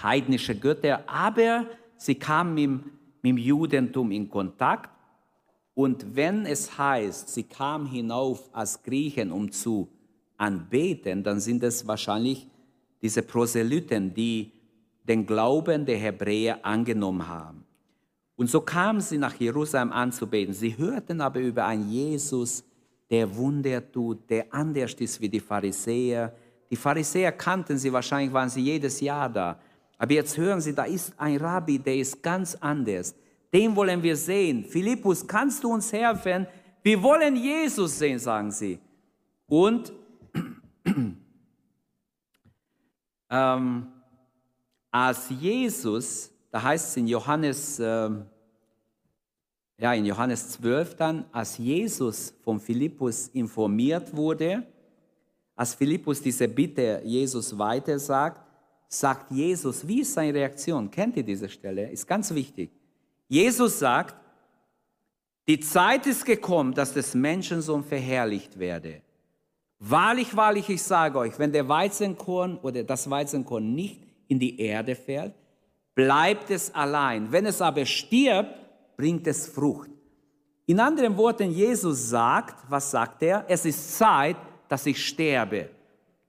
heidnische 0.02 0.56
Götter, 0.56 1.04
aber 1.08 1.68
sie 1.98 2.16
kamen 2.16 2.54
mit, 2.54 2.70
mit 2.70 2.84
dem 3.24 3.38
Judentum 3.38 4.12
in 4.12 4.30
Kontakt. 4.30 4.90
Und 5.74 6.16
wenn 6.16 6.46
es 6.46 6.78
heißt, 6.78 7.30
sie 7.30 7.44
kam 7.44 7.86
hinauf 7.86 8.50
als 8.54 8.82
Griechen, 8.82 9.32
um 9.32 9.52
zu 9.52 9.90
anbeten, 10.38 11.24
dann 11.24 11.40
sind 11.40 11.64
es 11.64 11.88
wahrscheinlich 11.88 12.48
diese 13.02 13.22
Proselyten, 13.22 14.14
die 14.14 14.52
den 15.08 15.26
Glauben 15.26 15.86
der 15.86 15.98
Hebräer 15.98 16.66
angenommen 16.66 17.28
haben. 17.28 17.65
Und 18.36 18.50
so 18.50 18.62
kamen 18.62 19.02
sie 19.02 19.18
nach 19.18 19.34
Jerusalem 19.36 19.92
anzubeten. 19.92 20.54
Sie 20.54 20.78
hörten 20.78 21.22
aber 21.22 21.40
über 21.40 21.66
einen 21.66 21.90
Jesus, 21.90 22.64
der 23.10 23.34
Wunder 23.36 23.92
tut, 23.92 24.30
der 24.30 24.54
anders 24.54 24.94
ist 24.96 25.22
wie 25.22 25.30
die 25.30 25.40
Pharisäer. 25.40 26.36
Die 26.70 26.76
Pharisäer 26.76 27.32
kannten 27.32 27.78
sie, 27.78 27.94
wahrscheinlich 27.94 28.34
waren 28.34 28.50
sie 28.50 28.62
jedes 28.62 29.00
Jahr 29.00 29.30
da. 29.30 29.60
Aber 29.98 30.14
jetzt 30.14 30.38
hören 30.38 30.60
sie, 30.60 30.74
da 30.74 30.84
ist 30.84 31.14
ein 31.18 31.38
Rabbi, 31.38 31.80
der 31.80 31.96
ist 31.96 32.22
ganz 32.22 32.56
anders. 32.56 33.16
Den 33.54 33.76
wollen 33.76 34.04
wir 34.04 34.18
sehen. 34.18 34.66
Philippus, 34.66 35.26
kannst 35.26 35.64
du 35.64 35.72
uns 35.72 35.94
helfen? 35.94 36.46
Wir 36.84 37.02
wollen 37.02 37.36
Jesus 37.38 37.98
sehen, 37.98 38.20
sagen 38.20 38.52
sie. 38.52 38.80
Und 39.48 39.94
ähm, 43.30 43.88
als 44.92 45.30
Jesus, 45.30 46.32
da 46.56 46.64
heißt 46.64 46.88
es 46.88 46.96
in 46.96 47.08
Johannes, 47.08 47.80
äh, 47.80 48.10
ja, 49.78 49.94
in 49.94 50.06
Johannes 50.06 50.52
12 50.52 50.96
dann, 50.96 51.26
als 51.34 51.58
Jesus 51.58 52.34
von 52.46 52.62
Philippus 52.62 53.28
informiert 53.28 54.16
wurde, 54.16 54.64
als 55.54 55.76
Philippus 55.76 56.22
diese 56.22 56.48
Bitte 56.48 57.02
Jesus 57.04 57.58
weitersagt, 57.58 58.40
sagt 58.88 59.32
Jesus, 59.34 59.86
wie 59.86 60.00
ist 60.00 60.14
seine 60.14 60.34
Reaktion? 60.34 60.90
Kennt 60.90 61.18
ihr 61.18 61.24
diese 61.24 61.50
Stelle? 61.50 61.92
Ist 61.92 62.08
ganz 62.08 62.34
wichtig. 62.34 62.72
Jesus 63.28 63.78
sagt, 63.78 64.16
die 65.50 65.60
Zeit 65.60 66.08
ist 66.08 66.24
gekommen, 66.24 66.74
dass 66.74 66.94
des 66.94 67.14
Menschensohn 67.16 67.84
verherrlicht 67.84 68.58
werde. 68.58 69.02
Wahrlich, 69.80 70.34
wahrlich, 70.38 70.70
ich 70.70 70.84
sage 70.84 71.20
euch, 71.20 71.38
wenn 71.38 71.52
der 71.52 71.68
Weizenkorn 71.68 72.58
oder 72.60 72.82
das 72.86 73.10
Weizenkorn 73.10 73.76
nicht 73.76 74.00
in 74.30 74.40
die 74.40 74.58
Erde 74.58 74.96
fällt, 74.96 75.34
bleibt 75.96 76.52
es 76.52 76.74
allein. 76.76 77.32
Wenn 77.32 77.46
es 77.46 77.62
aber 77.62 77.86
stirbt, 77.86 78.54
bringt 78.98 79.26
es 79.26 79.48
Frucht. 79.48 79.90
In 80.68 80.80
anderen 80.80 81.16
Worten, 81.18 81.52
Jesus 81.52 82.10
sagt, 82.10 82.64
was 82.70 82.92
sagt 82.92 83.24
er? 83.24 83.46
Es 83.48 83.66
ist 83.66 83.98
Zeit, 83.98 84.36
dass 84.68 84.86
ich 84.86 85.06
sterbe. 85.06 85.70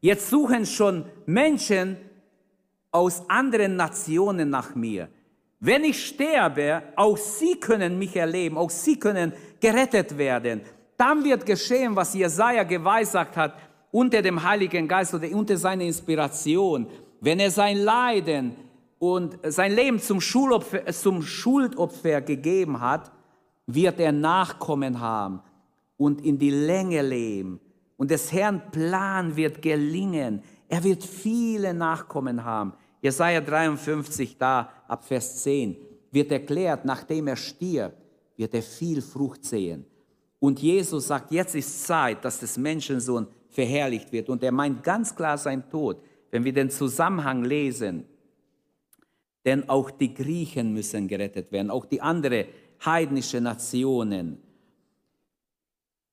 Jetzt 0.00 0.30
suchen 0.30 0.64
schon 0.66 1.04
Menschen 1.24 1.96
aus 2.90 3.28
anderen 3.28 3.76
Nationen 3.76 4.50
nach 4.50 4.74
mir. 4.74 5.08
Wenn 5.58 5.84
ich 5.84 6.06
sterbe, 6.06 6.82
auch 6.96 7.16
sie 7.16 7.58
können 7.58 7.98
mich 7.98 8.14
erleben, 8.14 8.58
auch 8.58 8.70
sie 8.70 8.98
können 8.98 9.32
gerettet 9.58 10.16
werden. 10.16 10.60
Dann 10.96 11.24
wird 11.24 11.44
geschehen, 11.44 11.96
was 11.96 12.14
Jesaja 12.14 12.62
geweissagt 12.62 13.36
hat 13.36 13.54
unter 13.90 14.20
dem 14.20 14.42
Heiligen 14.42 14.86
Geist 14.86 15.14
oder 15.14 15.30
unter 15.32 15.56
seiner 15.56 15.84
Inspiration. 15.84 16.86
Wenn 17.20 17.40
er 17.40 17.50
sein 17.50 17.78
Leiden 17.78 18.54
und 18.98 19.38
sein 19.42 19.74
Leben 19.74 19.98
zum, 19.98 20.20
Schulopfer, 20.20 20.86
zum 20.86 21.22
Schuldopfer 21.22 22.20
gegeben 22.22 22.80
hat, 22.80 23.12
wird 23.66 24.00
er 24.00 24.12
Nachkommen 24.12 25.00
haben 25.00 25.40
und 25.96 26.24
in 26.24 26.38
die 26.38 26.50
Länge 26.50 27.02
leben. 27.02 27.60
Und 27.96 28.10
des 28.10 28.32
Herrn 28.32 28.70
Plan 28.70 29.36
wird 29.36 29.62
gelingen. 29.62 30.42
Er 30.68 30.84
wird 30.84 31.02
viele 31.02 31.74
Nachkommen 31.74 32.44
haben. 32.44 32.74
Jesaja 33.00 33.40
53, 33.40 34.36
da 34.38 34.70
ab 34.88 35.04
Vers 35.04 35.42
10, 35.42 35.76
wird 36.10 36.32
erklärt, 36.32 36.84
nachdem 36.84 37.26
er 37.28 37.36
stirbt, 37.36 37.96
wird 38.36 38.54
er 38.54 38.62
viel 38.62 39.00
Frucht 39.02 39.44
sehen. 39.44 39.84
Und 40.38 40.60
Jesus 40.60 41.06
sagt, 41.06 41.32
jetzt 41.32 41.54
ist 41.54 41.86
Zeit, 41.86 42.24
dass 42.24 42.40
das 42.40 42.58
Menschensohn 42.58 43.26
verherrlicht 43.48 44.12
wird. 44.12 44.28
Und 44.28 44.42
er 44.42 44.52
meint 44.52 44.82
ganz 44.82 45.14
klar 45.14 45.38
sein 45.38 45.68
Tod. 45.70 46.02
Wenn 46.30 46.44
wir 46.44 46.52
den 46.52 46.70
Zusammenhang 46.70 47.44
lesen, 47.44 48.04
denn 49.46 49.68
auch 49.68 49.90
die 49.92 50.12
Griechen 50.12 50.72
müssen 50.74 51.06
gerettet 51.06 51.52
werden, 51.52 51.70
auch 51.70 51.86
die 51.86 52.02
anderen 52.02 52.46
heidnischen 52.84 53.44
Nationen. 53.44 54.38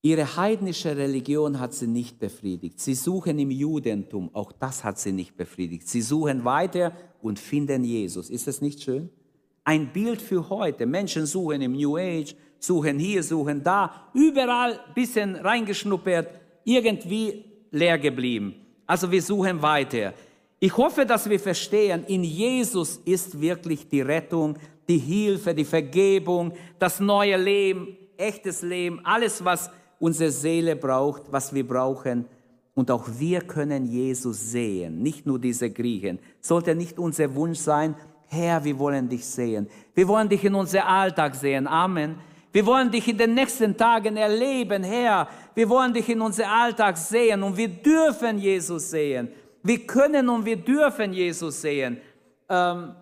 Ihre 0.04 0.36
heidnische 0.36 0.96
Religion 0.96 1.60
hat 1.60 1.74
sie 1.74 1.88
nicht 1.88 2.19
befriedigt. 2.19 2.80
Sie 2.80 2.93
suchen 2.93 3.39
im 3.39 3.50
Judentum, 3.50 4.30
auch 4.34 4.52
das 4.52 4.84
hat 4.84 5.00
sie 5.00 5.13
nicht 5.13 5.36
befriedigt. 5.36 5.88
Sie 5.88 6.02
suchen 6.02 6.46
weiter 6.46 6.91
und 7.22 7.39
finden 7.39 7.84
Jesus. 7.84 8.30
Ist 8.30 8.48
das 8.48 8.62
nicht 8.62 8.84
schön? 8.84 9.10
Ein 9.63 9.91
Bild 9.91 10.22
für 10.22 10.50
heute. 10.50 10.86
Menschen 10.86 11.26
suchen 11.26 11.62
im 11.62 11.72
New 11.72 11.98
Age, 11.98 12.36
suchen 12.60 13.00
hier, 13.00 13.24
suchen 13.24 13.63
da, 13.63 14.10
überall 14.13 14.74
ein 14.74 14.93
bisschen 14.93 15.38
reingeschnuppert, 15.38 16.28
irgendwie 16.65 17.46
leer 17.72 17.98
geblieben. 17.98 18.56
Also 18.86 19.10
wir 19.10 19.22
suchen 19.22 19.62
weiter. 19.62 20.13
Ich 20.63 20.78
hoffe, 20.78 21.06
dass 21.06 21.30
wir 21.30 21.41
verstehen, 21.41 22.06
in 22.08 22.23
Jesus 22.23 22.95
ist 23.04 23.41
wirklich 23.41 23.86
die 23.89 23.99
Rettung, 23.99 24.58
die 24.88 24.97
Hilfe, 24.97 25.54
die 25.54 25.65
Vergebung, 25.65 26.54
das 26.80 27.02
neue 27.02 27.36
Leben, 27.36 27.97
echtes 28.15 28.62
Leben, 28.62 29.02
alles, 29.04 29.43
was 29.43 29.69
unsere 29.99 30.32
Seele 30.32 30.78
braucht, 30.78 31.23
was 31.30 31.54
wir 31.54 31.67
brauchen. 31.67 32.28
Und 32.76 32.89
auch 32.91 33.06
wir 33.19 33.41
können 33.41 33.84
Jesus 33.84 34.39
sehen, 34.52 35.04
nicht 35.04 35.26
nur 35.26 35.38
diese 35.38 35.69
Griechen. 35.69 36.17
Sollte 36.39 36.73
nicht 36.76 36.97
unser 36.97 37.36
Wunsch 37.36 37.60
sein, 37.60 37.93
Herr, 38.30 38.63
wir 38.63 38.80
wollen 38.80 39.10
dich 39.10 39.26
sehen. 39.26 39.67
Wir 39.93 40.08
wollen 40.08 40.30
dich 40.30 40.45
in 40.45 40.56
unser 40.56 40.88
Alltag 40.88 41.36
sehen. 41.36 41.67
Amen. 41.67 42.15
Wir 42.54 42.65
wollen 42.65 42.89
dich 42.89 43.06
in 43.10 43.17
den 43.17 43.34
nächsten 43.34 43.76
Tagen 43.76 44.15
erleben, 44.15 44.84
Herr. 44.84 45.28
Wir 45.56 45.67
wollen 45.67 45.93
dich 45.93 46.08
in 46.08 46.21
unser 46.21 46.49
Alltag 46.49 46.95
sehen 46.95 47.43
und 47.43 47.58
wir 47.58 47.67
dürfen 47.67 48.38
Jesus 48.38 48.91
sehen. 48.91 49.28
Wir 49.63 49.88
können 49.88 50.30
und 50.30 50.45
wir 50.45 50.58
dürfen 50.58 51.13
Jesus 51.13 51.62
sehen. 51.62 51.97
Ähm, 52.49 52.95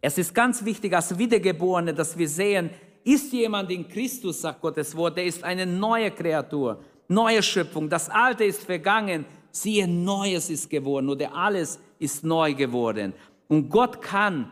es 0.00 0.18
ist 0.18 0.34
ganz 0.34 0.64
wichtig 0.64 0.94
als 0.94 1.18
Wiedergeborene, 1.18 1.94
dass 1.94 2.16
wir 2.16 2.28
sehen, 2.28 2.70
ist 3.02 3.32
jemand 3.32 3.70
in 3.70 3.88
Christus, 3.88 4.42
sagt 4.42 4.60
Gottes 4.60 4.94
Wort, 4.94 5.16
der 5.16 5.24
ist 5.24 5.42
eine 5.42 5.64
neue 5.64 6.10
Kreatur, 6.10 6.80
neue 7.08 7.42
Schöpfung. 7.42 7.88
Das 7.88 8.10
Alte 8.10 8.44
ist 8.44 8.62
vergangen, 8.62 9.24
siehe, 9.50 9.88
Neues 9.88 10.50
ist 10.50 10.68
geworden 10.68 11.08
oder 11.08 11.34
alles 11.34 11.80
ist 11.98 12.22
neu 12.22 12.54
geworden. 12.54 13.14
Und 13.48 13.70
Gott 13.70 14.02
kann 14.02 14.50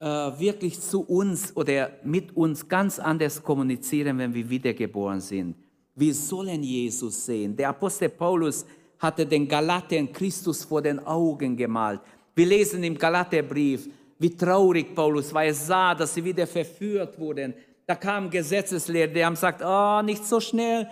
äh, 0.00 0.06
wirklich 0.06 0.80
zu 0.80 1.02
uns 1.02 1.56
oder 1.56 1.92
mit 2.02 2.36
uns 2.36 2.68
ganz 2.68 2.98
anders 2.98 3.42
kommunizieren, 3.42 4.18
wenn 4.18 4.34
wir 4.34 4.50
wiedergeboren 4.50 5.20
sind. 5.20 5.56
Wir 5.94 6.12
sollen 6.12 6.62
Jesus 6.62 7.24
sehen. 7.24 7.56
Der 7.56 7.70
Apostel 7.70 8.08
Paulus 8.08 8.66
hatte 8.98 9.26
den 9.26 9.46
Galatern 9.46 10.12
Christus 10.12 10.64
vor 10.64 10.82
den 10.82 11.04
Augen 11.06 11.56
gemalt. 11.56 12.00
Wir 12.34 12.46
lesen 12.46 12.82
im 12.84 12.96
Galaterbrief, 12.96 13.88
wie 14.18 14.36
traurig 14.36 14.94
Paulus 14.94 15.32
war. 15.32 15.44
Er 15.44 15.54
sah, 15.54 15.94
dass 15.94 16.14
sie 16.14 16.24
wieder 16.24 16.46
verführt 16.46 17.18
wurden. 17.18 17.54
Da 17.86 17.94
kam 17.94 18.30
Gesetzeslehrer, 18.30 19.12
die 19.12 19.24
haben 19.24 19.34
gesagt, 19.34 19.62
oh, 19.64 20.02
nicht 20.02 20.24
so 20.24 20.40
schnell 20.40 20.88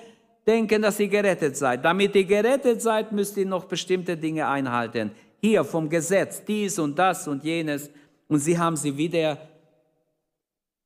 denken, 0.47 0.83
dass 0.83 1.01
ihr 1.01 1.09
gerettet 1.09 1.57
seid. 1.57 1.85
Damit 1.85 2.15
ihr 2.15 2.25
gerettet 2.25 2.81
seid, 2.81 3.13
müsst 3.13 3.37
ihr 3.37 3.47
noch 3.47 3.65
bestimmte 3.65 4.17
Dinge 4.17 4.47
einhalten. 4.47 5.11
Hier 5.41 5.65
vom 5.65 5.89
Gesetz, 5.89 6.45
dies 6.45 6.79
und 6.79 6.99
das 6.99 7.27
und 7.27 7.43
jenes. 7.45 7.91
Und 8.29 8.39
sie 8.39 8.59
haben 8.59 8.77
sie 8.77 8.97
wieder 8.97 9.39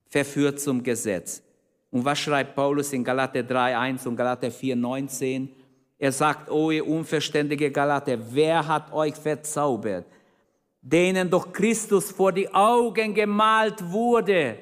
verführt 0.09 0.61
zum 0.61 0.83
Gesetz. 0.83 1.42
Und 1.90 2.04
was 2.04 2.18
schreibt 2.18 2.54
Paulus 2.54 2.92
in 2.92 3.04
Galater 3.04 3.40
3,1 3.40 4.07
und 4.07 4.16
Galater 4.16 4.48
4,19? 4.48 5.48
Er 5.98 6.12
sagt, 6.12 6.50
oh 6.50 6.70
ihr 6.70 6.87
unverständige 6.87 7.70
Galater, 7.70 8.16
wer 8.32 8.66
hat 8.66 8.92
euch 8.92 9.14
verzaubert? 9.14 10.06
denen 10.80 11.28
doch 11.28 11.52
Christus 11.52 12.11
vor 12.11 12.32
die 12.32 12.52
Augen 12.52 13.14
gemalt 13.14 13.82
wurde. 13.90 14.58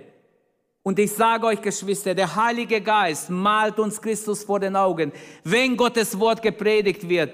Und 0.83 0.99
ich 0.99 1.13
sage 1.13 1.47
euch, 1.47 1.61
Geschwister, 1.61 2.15
der 2.15 2.35
Heilige 2.37 2.81
Geist 2.81 3.29
malt 3.29 3.79
uns 3.79 4.01
Christus 4.01 4.45
vor 4.45 4.61
den 4.61 4.77
Augen. 4.77 5.13
Wenn 5.43 5.77
Gottes 5.77 6.19
Wort 6.19 6.43
gepredigt 6.43 7.09
wird, 7.09 7.33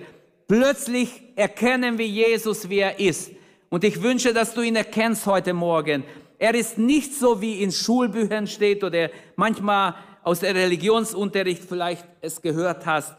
plötzlich 0.49 1.23
erkennen 1.37 1.99
wir 1.99 2.07
Jesus, 2.07 2.69
wie 2.69 2.79
er 2.79 2.99
ist. 2.99 3.31
Und 3.69 3.85
ich 3.85 4.03
wünsche, 4.03 4.33
dass 4.33 4.55
du 4.55 4.63
ihn 4.63 4.77
erkennst 4.77 5.27
heute 5.27 5.53
Morgen. 5.53 6.05
Er 6.39 6.55
ist 6.55 6.79
nicht 6.79 7.15
so, 7.15 7.41
wie 7.41 7.63
in 7.63 7.73
Schulbüchern 7.73 8.47
steht 8.47 8.83
oder 8.83 9.11
manchmal 9.37 9.95
aus 10.23 10.41
der 10.41 10.55
Religionsunterricht 10.55 11.63
vielleicht 11.63 12.07
es 12.21 12.41
gehört 12.41 12.85
hast. 12.87 13.15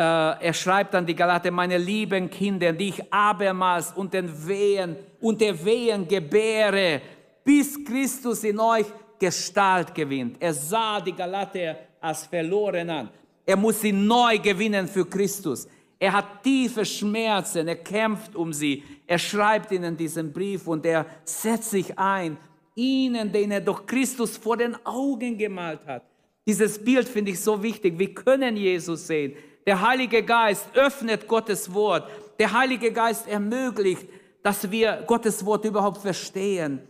Äh, 0.00 0.46
er 0.46 0.54
schreibt 0.54 0.94
an 0.94 1.04
die 1.04 1.14
Galater, 1.14 1.50
meine 1.50 1.76
lieben 1.76 2.30
Kinder, 2.30 2.72
die 2.72 2.88
ich 2.88 3.12
abermals 3.12 3.92
unter 3.92 4.22
Wehen, 4.48 4.96
unter 5.20 5.52
Wehen 5.62 6.08
gebäre, 6.08 7.02
bis 7.44 7.84
Christus 7.84 8.42
in 8.44 8.58
euch 8.58 8.86
Gestalt 9.18 9.94
gewinnt. 9.94 10.38
Er 10.40 10.54
sah 10.54 11.02
die 11.02 11.12
Galater 11.12 11.76
als 12.00 12.24
verloren 12.24 12.88
an. 12.88 13.10
Er 13.44 13.58
muss 13.58 13.82
sie 13.82 13.92
neu 13.92 14.38
gewinnen 14.38 14.88
für 14.88 15.04
Christus. 15.04 15.68
Er 15.98 16.14
hat 16.14 16.42
tiefe 16.42 16.86
Schmerzen, 16.86 17.68
er 17.68 17.76
kämpft 17.76 18.34
um 18.34 18.54
sie. 18.54 18.82
Er 19.06 19.18
schreibt 19.18 19.70
ihnen 19.70 19.94
diesen 19.94 20.32
Brief 20.32 20.66
und 20.66 20.86
er 20.86 21.04
setzt 21.24 21.72
sich 21.72 21.98
ein, 21.98 22.38
ihnen, 22.74 23.30
denen 23.30 23.52
er 23.52 23.60
doch 23.60 23.84
Christus 23.84 24.38
vor 24.38 24.56
den 24.56 24.74
Augen 24.86 25.36
gemalt 25.36 25.80
hat. 25.86 26.04
Dieses 26.46 26.82
Bild 26.82 27.06
finde 27.06 27.32
ich 27.32 27.40
so 27.40 27.62
wichtig. 27.62 27.98
Wir 27.98 28.14
können 28.14 28.56
Jesus 28.56 29.06
sehen. 29.06 29.34
Der 29.70 29.82
Heilige 29.82 30.24
Geist 30.24 30.66
öffnet 30.74 31.28
Gottes 31.28 31.72
Wort. 31.72 32.10
Der 32.40 32.52
Heilige 32.52 32.92
Geist 32.92 33.28
ermöglicht, 33.28 34.04
dass 34.42 34.68
wir 34.68 35.04
Gottes 35.06 35.46
Wort 35.46 35.64
überhaupt 35.64 35.98
verstehen. 35.98 36.80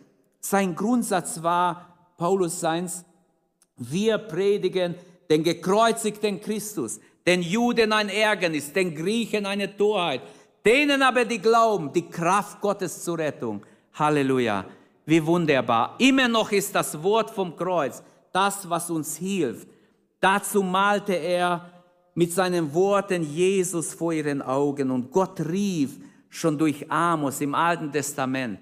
Sein 0.41 0.75
Grundsatz 0.75 1.43
war, 1.43 2.15
Paulus 2.17 2.59
seins, 2.59 3.05
wir 3.77 4.17
predigen 4.17 4.95
den 5.29 5.45
gekreuzigten 5.45 6.41
Christus, 6.41 7.01
den 7.27 7.43
Juden 7.43 7.93
ein 7.93 8.09
Ärgernis, 8.09 8.73
den 8.73 8.95
Griechen 8.95 9.45
eine 9.45 9.77
Torheit, 9.77 10.23
denen 10.65 11.03
aber 11.03 11.27
die 11.27 11.39
glauben, 11.39 11.93
die 11.93 12.09
Kraft 12.09 12.63
Gottes 12.63 13.05
zur 13.05 13.19
Rettung. 13.19 13.61
Halleluja. 13.93 14.65
Wie 15.05 15.27
wunderbar. 15.27 15.97
Immer 15.99 16.29
noch 16.29 16.51
ist 16.51 16.75
das 16.75 17.03
Wort 17.03 17.31
vom 17.31 17.55
Kreuz 17.55 18.03
das, 18.33 18.71
was 18.71 18.89
uns 18.89 19.19
hilft. 19.19 19.69
Dazu 20.19 20.63
malte 20.63 21.13
er 21.13 21.80
mit 22.15 22.33
seinen 22.33 22.73
Worten 22.75 23.23
Jesus 23.23 23.95
vor 23.95 24.13
ihren 24.13 24.43
Augen 24.43 24.91
und 24.91 25.11
Gott 25.11 25.41
rief 25.41 25.99
schon 26.29 26.57
durch 26.59 26.91
Amos 26.91 27.41
im 27.41 27.55
Alten 27.55 27.91
Testament. 27.93 28.59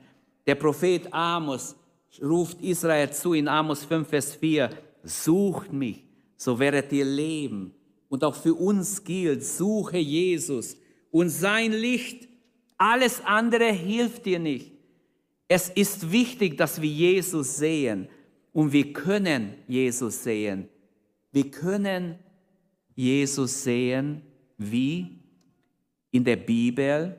Der 0.46 0.54
Prophet 0.54 1.12
Amos 1.12 1.76
ruft 2.22 2.60
Israel 2.62 3.10
zu 3.12 3.34
in 3.34 3.48
Amos 3.48 3.84
5, 3.84 4.08
Vers 4.08 4.34
4, 4.34 4.70
sucht 5.02 5.72
mich, 5.72 6.04
so 6.36 6.58
werdet 6.58 6.92
ihr 6.92 7.04
leben. 7.04 7.74
Und 8.08 8.24
auch 8.24 8.34
für 8.34 8.54
uns 8.54 9.04
gilt, 9.04 9.44
suche 9.44 9.98
Jesus 9.98 10.76
und 11.10 11.28
sein 11.28 11.72
Licht. 11.72 12.28
Alles 12.78 13.20
andere 13.24 13.70
hilft 13.70 14.24
dir 14.24 14.38
nicht. 14.38 14.72
Es 15.48 15.68
ist 15.68 16.10
wichtig, 16.10 16.56
dass 16.56 16.80
wir 16.80 16.88
Jesus 16.88 17.56
sehen 17.56 18.08
und 18.52 18.72
wir 18.72 18.92
können 18.92 19.54
Jesus 19.66 20.22
sehen. 20.22 20.68
Wir 21.32 21.50
können 21.50 22.18
Jesus 22.98 23.62
sehen, 23.62 24.22
wie 24.56 25.20
in 26.10 26.24
der 26.24 26.34
Bibel, 26.34 27.16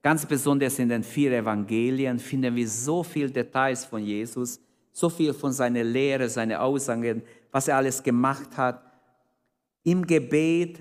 ganz 0.00 0.24
besonders 0.24 0.78
in 0.78 0.88
den 0.88 1.02
vier 1.02 1.30
Evangelien, 1.32 2.18
finden 2.18 2.56
wir 2.56 2.66
so 2.66 3.02
viele 3.02 3.30
Details 3.30 3.84
von 3.84 4.02
Jesus, 4.02 4.58
so 4.90 5.10
viel 5.10 5.34
von 5.34 5.52
seiner 5.52 5.84
Lehre, 5.84 6.26
seine 6.26 6.58
Aussagen, 6.58 7.20
was 7.52 7.68
er 7.68 7.76
alles 7.76 8.02
gemacht 8.02 8.56
hat. 8.56 8.82
Im 9.84 10.06
Gebet, 10.06 10.80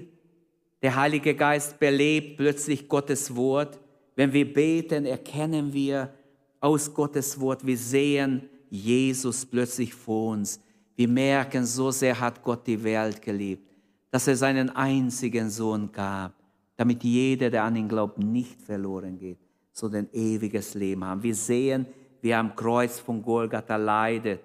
der 0.82 0.96
Heilige 0.96 1.36
Geist 1.36 1.78
belebt 1.78 2.38
plötzlich 2.38 2.88
Gottes 2.88 3.36
Wort. 3.36 3.78
Wenn 4.16 4.32
wir 4.32 4.54
beten, 4.54 5.06
erkennen 5.06 5.74
wir 5.74 6.14
aus 6.62 6.94
Gottes 6.94 7.38
Wort, 7.42 7.66
wir 7.66 7.78
sehen 7.78 8.48
Jesus 8.70 9.46
plötzlich 9.46 9.94
vor 9.94 10.32
uns. 10.32 10.62
Wir 10.96 11.10
merken, 11.10 11.66
so 11.66 11.92
sehr 11.92 12.18
hat 12.18 12.42
Gott 12.42 12.66
die 12.66 12.82
Welt 12.82 13.22
geliebt, 13.22 13.70
dass 14.12 14.28
er 14.28 14.36
seinen 14.36 14.70
einzigen 14.70 15.50
Sohn 15.50 15.92
gab, 15.92 16.34
damit 16.76 17.04
jeder, 17.04 17.50
der 17.50 17.64
an 17.64 17.76
ihn 17.76 17.88
glaubt, 17.88 18.18
nicht 18.18 18.62
verloren 18.62 19.18
geht, 19.18 19.38
sondern 19.72 20.08
ewiges 20.14 20.74
Leben 20.74 21.04
haben. 21.04 21.24
Wir 21.24 21.36
sehen, 21.36 21.86
wie 22.22 22.30
er 22.30 22.40
am 22.40 22.56
Kreuz 22.56 23.00
von 23.00 23.22
Golgatha 23.22 23.76
leidet 23.76 24.42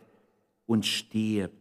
und 0.67 0.85
stirbt 0.85 1.55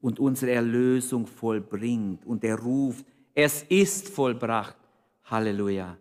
und 0.00 0.18
unsere 0.18 0.52
Erlösung 0.52 1.26
vollbringt. 1.26 2.26
Und 2.26 2.44
er 2.44 2.58
ruft, 2.58 3.06
es 3.34 3.62
ist 3.64 4.08
vollbracht. 4.08 4.76
Halleluja. 5.24 5.96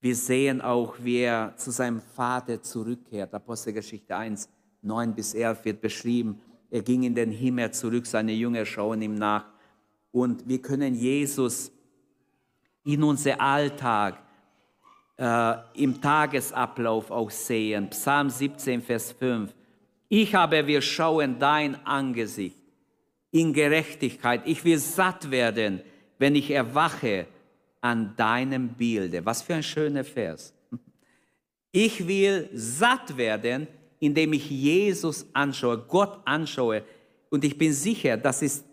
Wir 0.00 0.14
sehen 0.14 0.60
auch, 0.60 0.96
wie 1.00 1.20
er 1.20 1.56
zu 1.56 1.70
seinem 1.70 2.00
Vater 2.00 2.60
zurückkehrt. 2.62 3.32
Apostelgeschichte 3.32 4.14
1, 4.14 4.48
9 4.82 5.14
bis 5.14 5.32
11 5.32 5.64
wird 5.64 5.80
beschrieben. 5.80 6.40
Er 6.70 6.82
ging 6.82 7.04
in 7.04 7.14
den 7.14 7.30
Himmel 7.30 7.70
zurück, 7.72 8.06
seine 8.06 8.32
Jünger 8.32 8.66
schauen 8.66 9.00
ihm 9.00 9.14
nach. 9.14 9.53
Und 10.14 10.48
wir 10.48 10.62
können 10.62 10.94
Jesus 10.94 11.72
in 12.84 13.02
unser 13.02 13.40
Alltag, 13.40 14.16
äh, 15.18 15.54
im 15.74 16.00
Tagesablauf 16.00 17.10
auch 17.10 17.32
sehen. 17.32 17.90
Psalm 17.90 18.30
17, 18.30 18.80
Vers 18.80 19.10
5. 19.10 19.52
Ich 20.08 20.36
aber 20.36 20.64
wir 20.68 20.80
schauen 20.82 21.40
dein 21.40 21.84
Angesicht 21.84 22.56
in 23.32 23.52
Gerechtigkeit. 23.52 24.42
Ich 24.44 24.64
will 24.64 24.78
satt 24.78 25.32
werden, 25.32 25.80
wenn 26.18 26.36
ich 26.36 26.48
erwache 26.48 27.26
an 27.80 28.14
deinem 28.16 28.68
Bilde. 28.68 29.26
Was 29.26 29.42
für 29.42 29.54
ein 29.54 29.64
schöner 29.64 30.04
Vers. 30.04 30.54
Ich 31.72 32.06
will 32.06 32.48
satt 32.54 33.16
werden, 33.16 33.66
indem 33.98 34.34
ich 34.34 34.48
Jesus 34.48 35.26
anschaue, 35.32 35.78
Gott 35.88 36.20
anschaue. 36.24 36.84
Und 37.30 37.44
ich 37.44 37.58
bin 37.58 37.72
sicher, 37.72 38.16
das 38.16 38.42
ist 38.42 38.64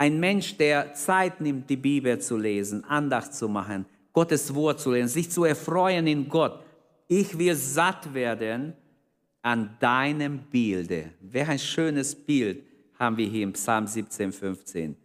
ein 0.00 0.18
Mensch, 0.18 0.56
der 0.56 0.94
Zeit 0.94 1.42
nimmt, 1.42 1.68
die 1.68 1.76
Bibel 1.76 2.18
zu 2.18 2.38
lesen, 2.38 2.82
Andacht 2.84 3.34
zu 3.34 3.50
machen, 3.50 3.84
Gottes 4.14 4.54
Wort 4.54 4.80
zu 4.80 4.92
lesen, 4.92 5.08
sich 5.08 5.30
zu 5.30 5.44
erfreuen 5.44 6.06
in 6.06 6.26
Gott. 6.26 6.64
Ich 7.06 7.36
will 7.36 7.54
satt 7.54 8.14
werden 8.14 8.72
an 9.42 9.76
deinem 9.78 10.38
Bilde. 10.38 11.10
Welch 11.20 11.48
ein 11.50 11.58
schönes 11.58 12.14
Bild 12.14 12.64
haben 12.98 13.18
wir 13.18 13.26
hier 13.26 13.42
im 13.42 13.52
Psalm 13.52 13.86
17, 13.86 14.32
15. 14.32 14.96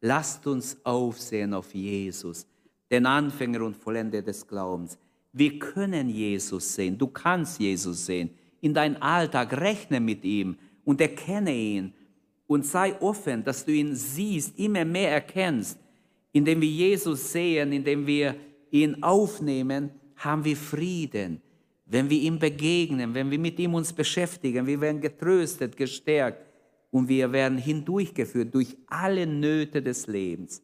Lasst 0.00 0.44
uns 0.48 0.76
aufsehen 0.84 1.54
auf 1.54 1.72
Jesus, 1.72 2.44
den 2.90 3.06
Anfänger 3.06 3.62
und 3.62 3.76
Vollender 3.76 4.20
des 4.20 4.44
Glaubens. 4.44 4.98
Wir 5.32 5.60
können 5.60 6.08
Jesus 6.08 6.74
sehen. 6.74 6.98
Du 6.98 7.06
kannst 7.06 7.60
Jesus 7.60 8.04
sehen. 8.04 8.30
In 8.60 8.74
deinem 8.74 9.00
Alltag 9.00 9.52
rechne 9.52 10.00
mit 10.00 10.24
ihm 10.24 10.56
und 10.84 11.00
erkenne 11.00 11.54
ihn 11.54 11.94
und 12.50 12.66
sei 12.66 13.00
offen, 13.00 13.44
dass 13.44 13.64
du 13.64 13.70
ihn 13.70 13.94
siehst, 13.94 14.58
immer 14.58 14.84
mehr 14.84 15.12
erkennst. 15.12 15.78
Indem 16.32 16.60
wir 16.60 16.68
Jesus 16.68 17.30
sehen, 17.30 17.70
indem 17.70 18.04
wir 18.04 18.34
ihn 18.72 19.04
aufnehmen, 19.04 19.90
haben 20.16 20.44
wir 20.44 20.56
Frieden. 20.56 21.40
Wenn 21.86 22.10
wir 22.10 22.20
ihm 22.20 22.40
begegnen, 22.40 23.14
wenn 23.14 23.30
wir 23.30 23.38
mit 23.38 23.56
ihm 23.60 23.74
uns 23.74 23.92
beschäftigen, 23.92 24.66
wir 24.66 24.80
werden 24.80 25.00
getröstet, 25.00 25.76
gestärkt 25.76 26.44
und 26.90 27.08
wir 27.08 27.30
werden 27.30 27.56
hindurchgeführt 27.56 28.52
durch 28.52 28.76
alle 28.88 29.28
Nöte 29.28 29.80
des 29.80 30.08
Lebens. 30.08 30.60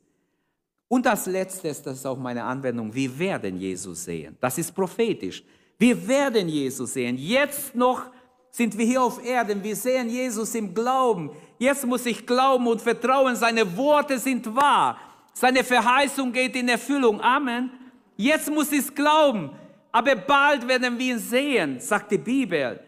Und 0.88 1.06
das 1.06 1.26
Letzte 1.26 1.68
ist, 1.68 1.86
das 1.86 1.98
ist 1.98 2.06
auch 2.06 2.18
meine 2.18 2.42
Anwendung, 2.42 2.92
wir 2.92 3.16
werden 3.16 3.60
Jesus 3.60 4.06
sehen. 4.06 4.36
Das 4.40 4.58
ist 4.58 4.74
prophetisch. 4.74 5.44
Wir 5.78 6.08
werden 6.08 6.48
Jesus 6.48 6.94
sehen. 6.94 7.16
Jetzt 7.16 7.76
noch 7.76 8.10
sind 8.50 8.76
wir 8.76 8.86
hier 8.86 9.02
auf 9.02 9.24
Erden. 9.24 9.62
Wir 9.62 9.76
sehen 9.76 10.08
Jesus 10.08 10.54
im 10.54 10.74
Glauben. 10.74 11.30
Jetzt 11.58 11.86
muss 11.86 12.06
ich 12.06 12.26
glauben 12.26 12.66
und 12.66 12.80
vertrauen. 12.80 13.36
Seine 13.36 13.76
Worte 13.76 14.18
sind 14.18 14.54
wahr. 14.54 14.98
Seine 15.32 15.64
Verheißung 15.64 16.32
geht 16.32 16.56
in 16.56 16.68
Erfüllung. 16.68 17.20
Amen. 17.20 17.70
Jetzt 18.16 18.50
muss 18.50 18.72
ich 18.72 18.94
glauben 18.94 19.50
aber 19.96 20.14
bald 20.14 20.68
werden 20.68 20.98
wir 20.98 21.14
ihn 21.14 21.18
sehen, 21.18 21.80
sagt 21.80 22.12
die 22.12 22.18
Bibel. 22.18 22.78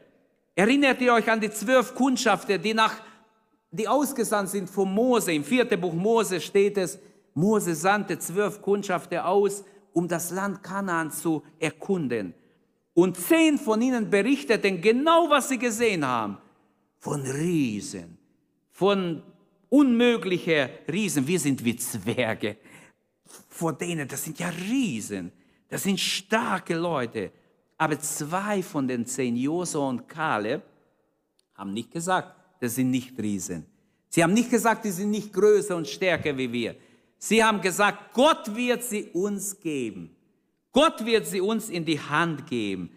Erinnert 0.55 1.01
ihr 1.01 1.15
euch 1.15 1.31
an 1.31 1.41
die 1.41 1.49
zwölf 1.49 1.95
Kundschafter, 1.95 2.59
die 2.59 2.75
nach, 2.75 2.97
die 3.71 3.89
ausgesandt 3.89 4.51
sind 4.51 4.69
von 4.69 4.93
Mose. 4.93 5.33
Im 5.33 5.43
vierten 5.43 5.81
Buch 5.81 5.95
Mose 5.95 6.39
steht 6.39 6.77
es, 6.77 6.99
Mose 7.33 7.75
sandte 7.75 8.19
zwölf 8.19 8.61
Kundschafter 8.61 9.27
aus, 9.27 9.65
um 9.95 10.07
das 10.07 10.31
Land 10.33 10.63
Kanaan 10.63 11.11
zu 11.11 11.43
erkunden. 11.59 12.35
Und 12.93 13.17
zehn 13.17 13.57
von 13.57 13.81
ihnen 13.81 14.11
berichteten 14.11 14.83
genau, 14.83 15.31
was 15.31 15.49
sie 15.49 15.59
gesehen 15.59 16.07
haben. 16.07 16.37
Von 16.99 17.23
Riesen, 17.23 18.18
von 18.79 19.25
unmöglichen 19.71 20.69
Riesen. 20.87 21.27
Wir 21.27 21.41
sind 21.41 21.65
wie 21.65 21.75
Zwerge. 21.75 22.59
Vor 23.49 23.73
denen, 23.73 24.07
das 24.07 24.23
sind 24.23 24.39
ja 24.39 24.51
Riesen. 24.51 25.33
Das 25.69 25.83
sind 25.83 25.99
starke 25.99 26.77
Leute. 26.77 27.33
Aber 27.77 27.99
zwei 27.99 28.63
von 28.63 28.87
den 28.87 29.05
zehn, 29.05 29.37
Josua 29.37 29.89
und 29.89 30.09
Kaleb, 30.09 30.63
haben 31.57 31.73
nicht 31.73 31.91
gesagt, 31.91 32.37
das 32.61 32.77
sind 32.77 32.93
nicht 32.93 33.19
Riesen. 33.19 33.67
Sie 34.11 34.23
haben 34.23 34.33
nicht 34.33 34.49
gesagt, 34.49 34.85
die 34.85 34.93
sind 34.93 35.11
nicht 35.11 35.33
größer 35.33 35.75
und 35.75 35.89
stärker 35.89 36.39
wie 36.39 36.53
wir. 36.53 36.77
Sie 37.19 37.43
haben 37.43 37.61
gesagt, 37.61 38.15
Gott 38.15 38.55
wird 38.55 38.85
sie 38.85 39.09
uns 39.13 39.59
geben. 39.59 40.15
Gott 40.71 41.05
wird 41.05 41.27
sie 41.27 41.41
uns 41.41 41.69
in 41.69 41.85
die 41.85 41.99
Hand 41.99 42.47
geben. 42.47 42.91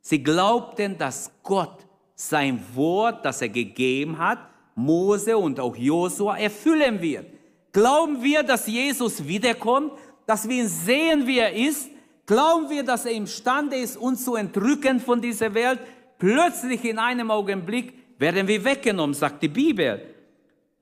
Sie 0.00 0.22
glaubten, 0.22 0.96
dass 0.96 1.30
Gott 1.42 1.86
sein 2.14 2.64
Wort, 2.74 3.22
das 3.22 3.42
er 3.42 3.50
gegeben 3.50 4.16
hat, 4.16 4.55
Mose 4.76 5.36
und 5.36 5.58
auch 5.58 5.74
Josua 5.74 6.38
erfüllen 6.38 7.02
wird. 7.02 7.26
Glauben 7.72 8.22
wir, 8.22 8.44
dass 8.44 8.68
Jesus 8.68 9.26
wiederkommt, 9.26 9.92
dass 10.26 10.48
wir 10.48 10.62
ihn 10.62 10.68
sehen, 10.68 11.26
wie 11.26 11.40
er 11.40 11.52
ist, 11.52 11.90
Glauben 12.26 12.68
wir, 12.68 12.82
dass 12.82 13.06
er 13.06 13.12
imstande 13.12 13.76
ist, 13.76 13.96
uns 13.96 14.24
zu 14.24 14.34
entrücken 14.34 14.98
von 14.98 15.20
dieser 15.20 15.54
Welt? 15.54 15.78
Plötzlich 16.18 16.84
in 16.84 16.98
einem 16.98 17.30
Augenblick 17.30 17.94
werden 18.18 18.48
wir 18.48 18.64
weggenommen, 18.64 19.14
sagt 19.14 19.42
die 19.44 19.48
Bibel. 19.48 20.02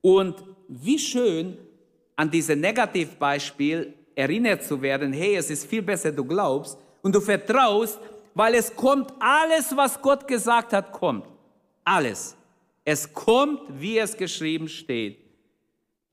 Und 0.00 0.42
wie 0.68 0.98
schön, 0.98 1.58
an 2.16 2.30
dieses 2.30 2.56
Negativbeispiel 2.56 3.92
erinnert 4.14 4.64
zu 4.64 4.80
werden, 4.80 5.12
hey, 5.12 5.36
es 5.36 5.50
ist 5.50 5.66
viel 5.66 5.82
besser, 5.82 6.12
du 6.12 6.24
glaubst 6.24 6.78
und 7.02 7.14
du 7.14 7.20
vertraust, 7.20 7.98
weil 8.32 8.54
es 8.54 8.74
kommt, 8.74 9.12
alles, 9.18 9.76
was 9.76 10.00
Gott 10.00 10.26
gesagt 10.26 10.72
hat, 10.72 10.92
kommt. 10.92 11.26
Alles. 11.84 12.36
Es 12.84 13.12
kommt, 13.12 13.60
wie 13.80 13.98
es 13.98 14.16
geschrieben 14.16 14.68
steht. 14.68 15.18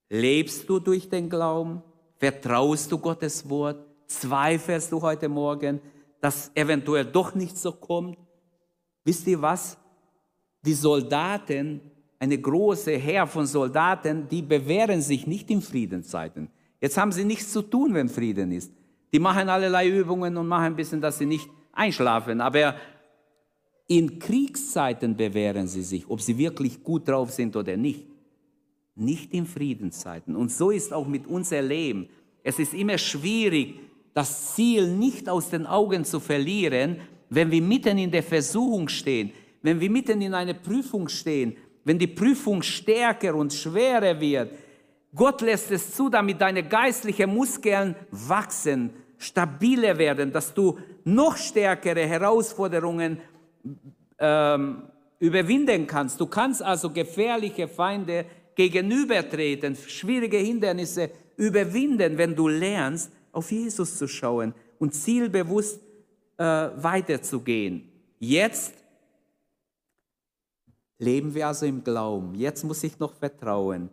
Lebst 0.09 0.67
du 0.69 0.79
durch 0.79 1.09
den 1.09 1.29
Glauben? 1.29 1.81
Vertraust 2.17 2.91
du 2.91 2.97
Gottes 2.97 3.47
Wort? 3.49 3.85
Zweifelst 4.07 4.91
du 4.91 5.01
heute 5.01 5.27
Morgen, 5.27 5.81
dass 6.19 6.51
eventuell 6.55 7.05
doch 7.05 7.33
nicht 7.33 7.57
so 7.57 7.71
kommt? 7.71 8.17
Wisst 9.03 9.27
ihr 9.27 9.41
was? 9.41 9.77
Die 10.63 10.73
Soldaten, 10.73 11.81
eine 12.19 12.37
große 12.37 12.91
Heer 12.91 13.25
von 13.25 13.45
Soldaten, 13.47 14.27
die 14.29 14.41
bewähren 14.41 15.01
sich 15.01 15.25
nicht 15.25 15.49
in 15.49 15.61
Friedenszeiten. 15.61 16.49
Jetzt 16.79 16.97
haben 16.97 17.11
sie 17.11 17.25
nichts 17.25 17.51
zu 17.51 17.61
tun, 17.61 17.93
wenn 17.93 18.09
Frieden 18.09 18.51
ist. 18.51 18.71
Die 19.13 19.19
machen 19.19 19.49
allerlei 19.49 19.87
Übungen 19.89 20.37
und 20.37 20.47
machen 20.47 20.65
ein 20.65 20.75
bisschen, 20.75 21.01
dass 21.01 21.17
sie 21.17 21.25
nicht 21.25 21.49
einschlafen. 21.73 22.41
Aber 22.41 22.75
in 23.87 24.19
Kriegszeiten 24.19 25.15
bewähren 25.15 25.67
sie 25.67 25.83
sich, 25.83 26.09
ob 26.09 26.21
sie 26.21 26.37
wirklich 26.37 26.83
gut 26.83 27.07
drauf 27.07 27.31
sind 27.31 27.55
oder 27.55 27.75
nicht. 27.75 28.05
Nicht 28.95 29.33
in 29.33 29.45
Friedenszeiten. 29.45 30.35
Und 30.35 30.51
so 30.51 30.71
ist 30.71 30.93
auch 30.93 31.07
mit 31.07 31.27
unser 31.27 31.61
Leben. 31.61 32.07
Es 32.43 32.59
ist 32.59 32.73
immer 32.73 32.97
schwierig, 32.97 33.79
das 34.13 34.55
Ziel 34.55 34.87
nicht 34.87 35.29
aus 35.29 35.49
den 35.49 35.65
Augen 35.65 36.03
zu 36.05 36.19
verlieren, 36.19 36.97
wenn 37.29 37.49
wir 37.51 37.61
mitten 37.61 37.97
in 37.97 38.11
der 38.11 38.23
Versuchung 38.23 38.89
stehen, 38.89 39.31
wenn 39.61 39.79
wir 39.79 39.89
mitten 39.89 40.21
in 40.21 40.33
einer 40.33 40.53
Prüfung 40.53 41.07
stehen, 41.07 41.55
wenn 41.83 41.97
die 41.97 42.07
Prüfung 42.07 42.61
stärker 42.61 43.35
und 43.35 43.53
schwerer 43.53 44.19
wird. 44.19 44.51
Gott 45.15 45.41
lässt 45.41 45.71
es 45.71 45.95
zu, 45.95 46.09
damit 46.09 46.39
deine 46.39 46.63
geistlichen 46.63 47.33
Muskeln 47.33 47.95
wachsen, 48.11 48.91
stabiler 49.17 49.97
werden, 49.97 50.31
dass 50.31 50.53
du 50.53 50.77
noch 51.03 51.37
stärkere 51.37 52.05
Herausforderungen 52.05 53.19
ähm, 54.19 54.83
überwinden 55.19 55.87
kannst. 55.87 56.19
Du 56.19 56.25
kannst 56.25 56.61
also 56.61 56.89
gefährliche 56.89 57.67
Feinde 57.67 58.25
gegenübertreten, 58.55 59.75
schwierige 59.75 60.37
Hindernisse 60.37 61.09
überwinden, 61.37 62.17
wenn 62.17 62.35
du 62.35 62.47
lernst, 62.47 63.11
auf 63.31 63.51
Jesus 63.51 63.97
zu 63.97 64.07
schauen 64.07 64.53
und 64.77 64.93
zielbewusst 64.93 65.79
äh, 66.37 66.43
weiterzugehen. 66.43 67.89
Jetzt 68.19 68.73
leben 70.99 71.33
wir 71.33 71.47
also 71.47 71.65
im 71.65 71.83
Glauben. 71.83 72.35
Jetzt 72.35 72.63
muss 72.63 72.83
ich 72.83 72.99
noch 72.99 73.13
vertrauen. 73.13 73.89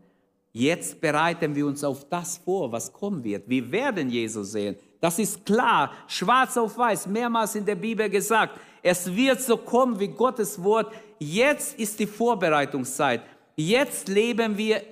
Jetzt 0.53 1.01
bereiten 1.01 1.55
wir 1.55 1.67
uns 1.67 1.85
auf 1.85 2.09
das 2.09 2.39
vor, 2.39 2.73
was 2.73 2.93
kommen 2.93 3.23
wird. 3.23 3.49
Wir 3.49 3.71
werden 3.71 4.11
Jesus 4.11 4.53
sehen. 4.53 4.77
Das 5.01 5.19
ist 5.19 5.47
klar, 5.47 5.93
schwarz 6.09 6.57
auf 6.57 6.77
weiß, 6.77 7.07
mehrmals 7.07 7.55
in 7.55 7.65
der 7.65 7.77
Bibel 7.77 8.09
gesagt. 8.11 8.59
Es 8.83 9.15
wird 9.15 9.41
so 9.41 9.57
kommen 9.57 9.99
wie 9.99 10.09
Gottes 10.09 10.63
Wort. 10.63 10.93
Jetzt 11.19 11.79
ist 11.79 11.99
die 11.99 12.07
Vorbereitungszeit. 12.07 13.23
Jetzt 13.57 14.09
leben 14.09 14.57
wir 14.57 14.83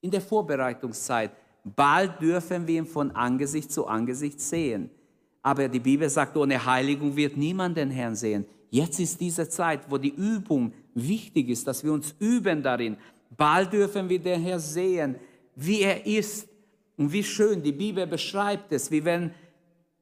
in 0.00 0.10
der 0.10 0.20
Vorbereitungszeit. 0.20 1.32
Bald 1.64 2.20
dürfen 2.20 2.66
wir 2.66 2.78
ihn 2.78 2.86
von 2.86 3.10
Angesicht 3.10 3.70
zu 3.70 3.86
Angesicht 3.86 4.40
sehen. 4.40 4.90
Aber 5.42 5.68
die 5.68 5.80
Bibel 5.80 6.08
sagt, 6.08 6.36
ohne 6.36 6.64
Heiligung 6.64 7.14
wird 7.14 7.36
niemand 7.36 7.76
den 7.76 7.90
Herrn 7.90 8.14
sehen. 8.14 8.46
Jetzt 8.70 9.00
ist 9.00 9.20
diese 9.20 9.48
Zeit, 9.48 9.80
wo 9.88 9.98
die 9.98 10.14
Übung 10.14 10.72
wichtig 10.94 11.48
ist, 11.48 11.66
dass 11.66 11.82
wir 11.82 11.92
uns 11.92 12.14
üben 12.18 12.62
darin. 12.62 12.96
Bald 13.36 13.72
dürfen 13.72 14.08
wir 14.08 14.18
den 14.18 14.42
Herrn 14.42 14.60
sehen, 14.60 15.16
wie 15.54 15.82
er 15.82 16.04
ist 16.06 16.48
und 16.96 17.12
wie 17.12 17.24
schön. 17.24 17.62
Die 17.62 17.72
Bibel 17.72 18.06
beschreibt 18.06 18.72
es. 18.72 18.90
Wir 18.90 19.04
werden 19.04 19.34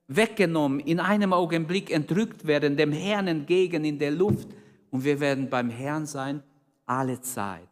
weggenommen, 0.09 0.81
in 0.81 1.01
einem 1.01 1.33
Augenblick 1.33 1.91
entrückt 1.91 2.47
werden, 2.47 2.77
dem 2.77 2.93
Herrn 2.93 3.27
entgegen 3.27 3.85
in 3.85 3.99
der 3.99 4.11
Luft 4.11 4.49
und 4.91 5.05
wir 5.05 5.19
werden 5.21 5.51
beim 5.51 5.71
Herrn 5.71 6.07
sein 6.07 6.43
alle 6.87 7.21
Zeit. 7.21 7.69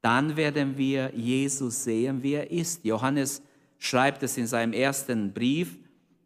Dann 0.00 0.36
werden 0.36 0.76
wir 0.76 1.12
Jesus 1.14 1.84
sehen, 1.84 2.22
wie 2.22 2.34
er 2.34 2.50
ist. 2.50 2.84
Johannes 2.84 3.42
schreibt 3.78 4.22
es 4.22 4.36
in 4.36 4.46
seinem 4.46 4.72
ersten 4.72 5.32
Brief. 5.32 5.78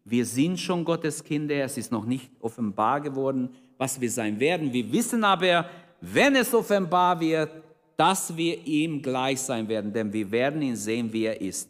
Wir 0.04 0.24
sind 0.26 0.58
schon 0.58 0.84
Gottes 0.84 1.22
Kinder, 1.22 1.56
es 1.56 1.76
ist 1.76 1.92
noch 1.92 2.04
nicht 2.04 2.30
offenbar 2.40 3.00
geworden, 3.00 3.50
was 3.78 4.00
wir 4.00 4.10
sein 4.10 4.38
werden. 4.40 4.72
Wir 4.72 4.90
wissen 4.92 5.22
aber, 5.24 5.66
wenn 6.00 6.34
es 6.34 6.52
offenbar 6.52 7.20
wird, 7.20 7.50
dass 7.96 8.36
wir 8.36 8.66
ihm 8.66 9.00
gleich 9.00 9.40
sein 9.40 9.68
werden, 9.68 9.92
denn 9.92 10.12
wir 10.12 10.30
werden 10.30 10.60
ihn 10.62 10.76
sehen, 10.76 11.12
wie 11.12 11.24
er 11.24 11.40
ist. 11.40 11.68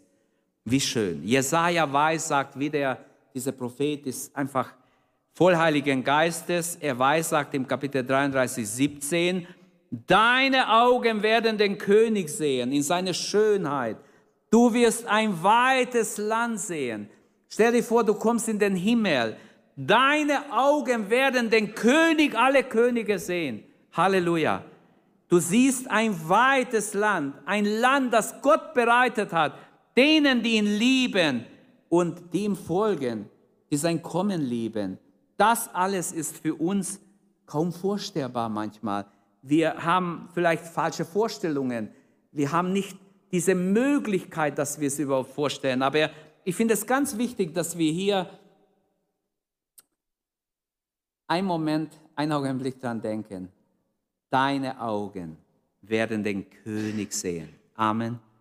Wie 0.64 0.80
schön. 0.80 1.22
Jesaja 1.24 1.92
weiß, 1.92 2.28
sagt 2.28 2.58
wieder, 2.58 2.98
dieser 3.34 3.52
Prophet 3.52 4.06
ist 4.06 4.34
einfach 4.36 4.74
voll 5.32 5.56
Heiligen 5.56 6.04
Geistes. 6.04 6.76
Er 6.76 6.98
weiß, 6.98 7.30
sagt 7.30 7.54
im 7.54 7.66
Kapitel 7.66 8.04
33, 8.04 8.68
17, 8.68 9.46
Deine 9.90 10.72
Augen 10.72 11.22
werden 11.22 11.58
den 11.58 11.76
König 11.76 12.30
sehen 12.30 12.72
in 12.72 12.82
seiner 12.82 13.12
Schönheit. 13.12 13.98
Du 14.50 14.72
wirst 14.72 15.06
ein 15.06 15.42
weites 15.42 16.16
Land 16.16 16.60
sehen. 16.60 17.10
Stell 17.48 17.72
dir 17.72 17.82
vor, 17.82 18.02
du 18.02 18.14
kommst 18.14 18.48
in 18.48 18.58
den 18.58 18.74
Himmel. 18.74 19.36
Deine 19.76 20.50
Augen 20.50 21.10
werden 21.10 21.50
den 21.50 21.74
König 21.74 22.34
alle 22.34 22.64
Könige 22.64 23.18
sehen. 23.18 23.64
Halleluja. 23.92 24.64
Du 25.28 25.38
siehst 25.38 25.90
ein 25.90 26.16
weites 26.28 26.94
Land, 26.94 27.34
ein 27.46 27.64
Land, 27.64 28.12
das 28.12 28.40
Gott 28.42 28.74
bereitet 28.74 29.32
hat, 29.32 29.54
denen, 29.96 30.42
die 30.42 30.56
ihn 30.56 30.66
lieben 30.66 31.46
und 31.92 32.32
die 32.32 32.44
ihm 32.44 32.56
folgen, 32.56 33.28
die 33.70 33.76
sein 33.76 34.02
Kommen 34.02 34.40
lieben. 34.40 34.98
Das 35.36 35.72
alles 35.74 36.12
ist 36.12 36.38
für 36.38 36.54
uns 36.54 37.00
kaum 37.46 37.72
vorstellbar 37.72 38.48
manchmal 38.48 39.06
wir 39.42 39.84
haben 39.84 40.28
vielleicht 40.32 40.64
falsche 40.64 41.04
Vorstellungen, 41.04 41.90
wir 42.30 42.52
haben 42.52 42.72
nicht 42.72 42.96
diese 43.32 43.54
Möglichkeit, 43.54 44.56
dass 44.56 44.80
wir 44.80 44.86
es 44.86 44.98
überhaupt 44.98 45.32
vorstellen. 45.32 45.82
Aber 45.82 46.10
ich 46.44 46.54
finde 46.54 46.74
es 46.74 46.86
ganz 46.86 47.18
wichtig, 47.18 47.52
dass 47.52 47.76
wir 47.76 47.92
hier 47.92 48.30
einen 51.26 51.46
Moment, 51.46 51.98
einen 52.14 52.32
Augenblick 52.32 52.80
daran 52.80 53.00
denken. 53.02 53.48
Deine 54.30 54.80
Augen 54.80 55.36
werden 55.82 56.22
den 56.22 56.48
König 56.48 57.12
sehen. 57.12 57.48
Amen. 57.74 58.31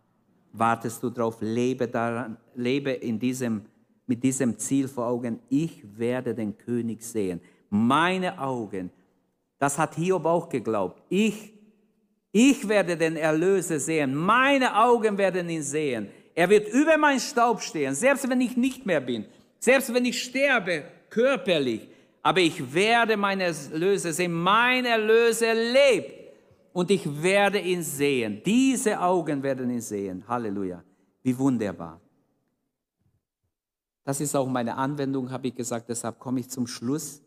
Wartest 0.54 1.02
du 1.02 1.10
drauf? 1.10 1.38
Lebe 1.40 1.88
daran, 1.88 2.38
lebe 2.56 2.92
in 2.92 3.20
diesem, 3.20 3.62
mit 4.06 4.24
diesem 4.24 4.58
Ziel 4.58 4.88
vor 4.88 5.08
Augen. 5.08 5.40
Ich 5.50 5.84
werde 5.98 6.34
den 6.36 6.58
König 6.58 7.04
sehen. 7.04 7.40
Meine 7.70 8.38
Augen 8.40 8.92
das 9.62 9.78
hat 9.78 9.94
Hiob 9.94 10.26
auch 10.26 10.50
geglaubt. 10.50 11.04
Ich, 11.08 11.54
ich 12.32 12.68
werde 12.68 12.98
den 12.98 13.16
Erlöser 13.16 13.80
sehen. 13.80 14.16
Meine 14.16 14.76
Augen 14.76 15.16
werden 15.20 15.48
ihn 15.50 15.62
sehen. 15.62 16.10
Er 16.34 16.50
wird 16.50 16.68
über 16.70 16.98
meinen 16.98 17.20
Staub 17.20 17.62
stehen, 17.62 17.94
selbst 17.94 18.28
wenn 18.28 18.42
ich 18.42 18.58
nicht 18.58 18.88
mehr 18.88 19.02
bin, 19.02 19.24
selbst 19.60 19.94
wenn 19.94 20.04
ich 20.06 20.20
sterbe 20.20 20.86
körperlich. 21.12 21.88
Aber 22.24 22.40
ich 22.40 22.74
werde 22.74 23.16
meinen 23.16 23.42
Erlöser 23.42 24.12
sehen. 24.12 24.34
Mein 24.34 24.86
Erlöser 24.86 25.54
lebt 25.54 26.21
und 26.74 26.92
ich 26.92 27.22
werde 27.22 27.60
ihn 27.60 27.84
sehen. 27.84 28.42
Diese 28.46 29.00
Augen 29.00 29.42
werden 29.44 29.70
ihn 29.70 29.82
sehen. 29.82 30.24
Halleluja. 30.28 30.84
Wie 31.24 31.38
wunderbar. 31.38 32.00
Das 34.04 34.20
ist 34.20 34.36
auch 34.36 34.48
meine 34.48 34.76
Anwendung, 34.76 35.30
habe 35.30 35.48
ich 35.48 35.56
gesagt. 35.56 35.90
Deshalb 35.90 36.20
komme 36.20 36.40
ich 36.40 36.50
zum 36.50 36.66
Schluss 36.68 37.22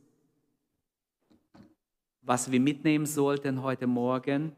was 2.24 2.50
wir 2.50 2.60
mitnehmen 2.60 3.06
sollten 3.06 3.62
heute 3.62 3.86
Morgen. 3.86 4.52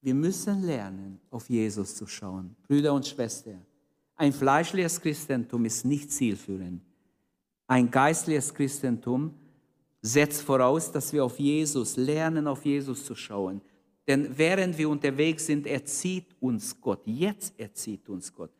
Wir 0.00 0.14
müssen 0.14 0.62
lernen, 0.62 1.20
auf 1.30 1.48
Jesus 1.50 1.96
zu 1.96 2.06
schauen. 2.06 2.54
Brüder 2.68 2.92
und 2.92 3.06
Schwestern, 3.06 3.64
ein 4.14 4.32
fleischliches 4.32 5.00
Christentum 5.00 5.64
ist 5.64 5.84
nicht 5.84 6.12
zielführend. 6.12 6.82
Ein 7.66 7.90
geistliches 7.90 8.54
Christentum 8.54 9.34
setzt 10.02 10.42
voraus, 10.42 10.90
dass 10.90 11.12
wir 11.12 11.24
auf 11.24 11.38
Jesus 11.38 11.96
lernen, 11.96 12.46
auf 12.46 12.64
Jesus 12.64 13.04
zu 13.04 13.14
schauen. 13.14 13.60
Denn 14.06 14.28
während 14.36 14.78
wir 14.78 14.88
unterwegs 14.88 15.46
sind, 15.46 15.66
erzieht 15.66 16.26
uns 16.40 16.80
Gott. 16.80 17.00
Jetzt 17.04 17.58
erzieht 17.58 18.08
uns 18.08 18.32
Gott. 18.32 18.50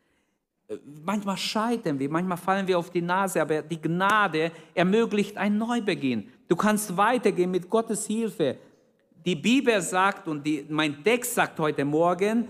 Manchmal 1.05 1.37
scheitern 1.37 1.97
wir, 1.97 2.09
manchmal 2.09 2.37
fallen 2.37 2.67
wir 2.67 2.77
auf 2.77 2.89
die 2.89 3.01
Nase, 3.01 3.41
aber 3.41 3.61
die 3.61 3.81
Gnade 3.81 4.51
ermöglicht 4.73 5.37
einen 5.37 5.57
Neubeginn. 5.57 6.29
Du 6.49 6.57
kannst 6.57 6.95
weitergehen 6.97 7.49
mit 7.49 7.69
Gottes 7.69 8.05
Hilfe. 8.05 8.57
Die 9.25 9.35
Bibel 9.35 9.81
sagt 9.81 10.27
und 10.27 10.45
die, 10.45 10.65
mein 10.67 11.01
Text 11.03 11.35
sagt 11.35 11.57
heute 11.59 11.85
Morgen, 11.85 12.49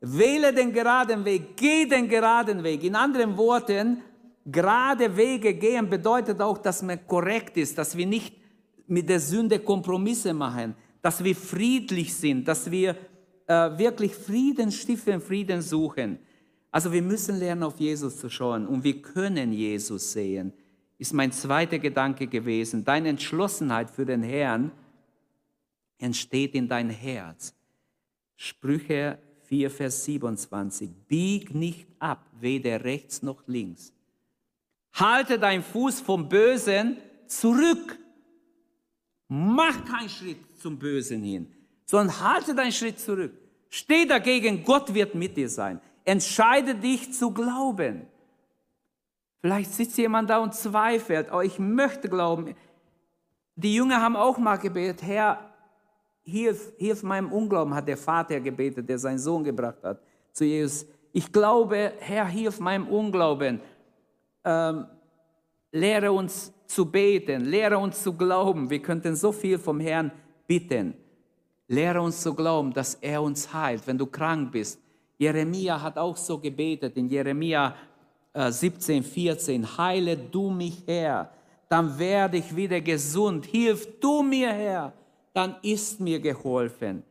wähle 0.00 0.52
den 0.52 0.72
geraden 0.72 1.24
Weg, 1.24 1.56
geh 1.56 1.86
den 1.86 2.08
geraden 2.08 2.62
Weg. 2.62 2.84
In 2.84 2.94
anderen 2.94 3.36
Worten, 3.36 4.02
gerade 4.50 5.16
Wege 5.16 5.54
gehen 5.54 5.88
bedeutet 5.88 6.40
auch, 6.40 6.58
dass 6.58 6.82
man 6.82 7.06
korrekt 7.06 7.56
ist, 7.56 7.76
dass 7.78 7.96
wir 7.96 8.06
nicht 8.06 8.34
mit 8.86 9.08
der 9.08 9.20
Sünde 9.20 9.58
Kompromisse 9.58 10.32
machen, 10.32 10.74
dass 11.02 11.22
wir 11.22 11.34
friedlich 11.34 12.14
sind, 12.14 12.46
dass 12.46 12.70
wir 12.70 12.96
äh, 13.46 13.78
wirklich 13.78 14.14
Frieden 14.14 14.72
stiften, 14.72 15.20
Frieden 15.20 15.62
suchen. 15.62 16.18
Also 16.70 16.92
wir 16.92 17.02
müssen 17.02 17.38
lernen, 17.38 17.62
auf 17.62 17.78
Jesus 17.78 18.18
zu 18.18 18.28
schauen 18.28 18.66
und 18.66 18.84
wir 18.84 19.02
können 19.02 19.52
Jesus 19.52 20.12
sehen 20.12 20.52
ist 20.98 21.12
mein 21.12 21.32
zweiter 21.32 21.78
Gedanke 21.78 22.26
gewesen. 22.26 22.84
Deine 22.84 23.10
Entschlossenheit 23.10 23.90
für 23.90 24.06
den 24.06 24.22
Herrn 24.22 24.72
entsteht 25.98 26.54
in 26.54 26.68
dein 26.68 26.90
Herz. 26.90 27.54
Sprüche 28.36 29.18
4, 29.42 29.70
Vers 29.70 30.04
27. 30.04 30.90
Bieg 31.06 31.54
nicht 31.54 31.86
ab, 31.98 32.30
weder 32.40 32.84
rechts 32.84 33.22
noch 33.22 33.46
links. 33.46 33.92
Halte 34.96 35.38
deinen 35.38 35.62
Fuß 35.62 36.00
vom 36.00 36.28
Bösen 36.28 36.96
zurück. 37.26 37.98
Mach 39.28 39.84
keinen 39.84 40.08
Schritt 40.08 40.38
zum 40.60 40.78
Bösen 40.78 41.22
hin, 41.22 41.52
sondern 41.84 42.20
halte 42.20 42.54
deinen 42.54 42.72
Schritt 42.72 42.98
zurück. 42.98 43.32
Steh 43.68 44.06
dagegen, 44.06 44.64
Gott 44.64 44.92
wird 44.94 45.14
mit 45.14 45.36
dir 45.36 45.48
sein. 45.48 45.80
Entscheide 46.04 46.74
dich 46.74 47.12
zu 47.12 47.30
glauben. 47.32 48.06
Vielleicht 49.40 49.72
sitzt 49.74 49.98
jemand 49.98 50.30
da 50.30 50.38
und 50.38 50.54
zweifelt, 50.54 51.28
oh, 51.32 51.40
ich 51.40 51.58
möchte 51.58 52.08
glauben. 52.08 52.54
Die 53.56 53.74
Jünger 53.74 54.00
haben 54.00 54.16
auch 54.16 54.38
mal 54.38 54.56
gebetet, 54.56 55.02
Herr, 55.02 55.50
hilf, 56.22 56.72
hilf 56.78 57.02
meinem 57.02 57.32
Unglauben, 57.32 57.74
hat 57.74 57.88
der 57.88 57.96
Vater 57.96 58.40
gebetet, 58.40 58.88
der 58.88 58.98
seinen 58.98 59.18
Sohn 59.18 59.44
gebracht 59.44 59.82
hat 59.82 60.00
zu 60.32 60.44
Jesus. 60.44 60.86
Ich 61.12 61.32
glaube, 61.32 61.92
Herr, 61.98 62.26
hilf 62.26 62.60
meinem 62.60 62.88
Unglauben. 62.88 63.60
Ähm, 64.46 64.86
lehre 65.72 66.12
uns 66.12 66.52
zu 66.66 66.86
beten, 66.86 67.44
lehre 67.44 67.76
uns 67.76 68.02
zu 68.02 68.12
glauben. 68.12 68.70
Wir 68.70 68.80
könnten 68.80 69.14
so 69.16 69.32
viel 69.32 69.58
vom 69.58 69.80
Herrn 69.80 70.10
bitten. 70.46 70.94
Lehre 71.68 72.00
uns 72.00 72.20
zu 72.20 72.32
glauben, 72.32 72.72
dass 72.72 72.94
er 72.94 73.20
uns 73.20 73.52
heilt, 73.52 73.86
wenn 73.86 73.98
du 73.98 74.06
krank 74.06 74.52
bist. 74.52 74.80
Jeremia 75.18 75.82
hat 75.82 75.98
auch 75.98 76.16
so 76.16 76.38
gebetet 76.38 76.96
in 76.96 77.08
Jeremia 77.08 77.74
17, 78.34 79.02
äh, 79.02 79.02
14, 79.02 79.78
heile 79.78 80.16
du 80.16 80.50
mich 80.50 80.82
Herr, 80.86 81.30
dann 81.68 81.98
werde 81.98 82.36
ich 82.36 82.54
wieder 82.54 82.80
gesund. 82.80 83.46
Hilf 83.46 83.98
du 83.98 84.22
mir 84.22 84.52
Herr, 84.52 84.92
dann 85.32 85.56
ist 85.62 86.00
mir 86.00 86.20
geholfen. 86.20 87.02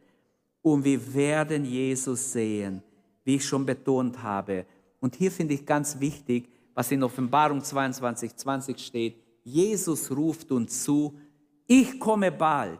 Und 0.61 0.83
wir 0.83 1.13
werden 1.13 1.65
Jesus 1.65 2.31
sehen, 2.31 2.81
wie 3.23 3.36
ich 3.36 3.45
schon 3.45 3.65
betont 3.65 4.21
habe. 4.21 4.65
Und 4.99 5.15
hier 5.15 5.31
finde 5.31 5.55
ich 5.55 5.65
ganz 5.65 5.99
wichtig, 5.99 6.47
was 6.76 6.91
in 6.91 7.01
Offenbarung 7.01 7.61
22, 7.63 8.36
20 8.36 8.80
steht. 8.80 9.15
Jesus 9.43 10.11
ruft 10.11 10.51
uns 10.51 10.84
zu, 10.84 11.17
ich 11.65 11.99
komme 11.99 12.32
bald. 12.32 12.80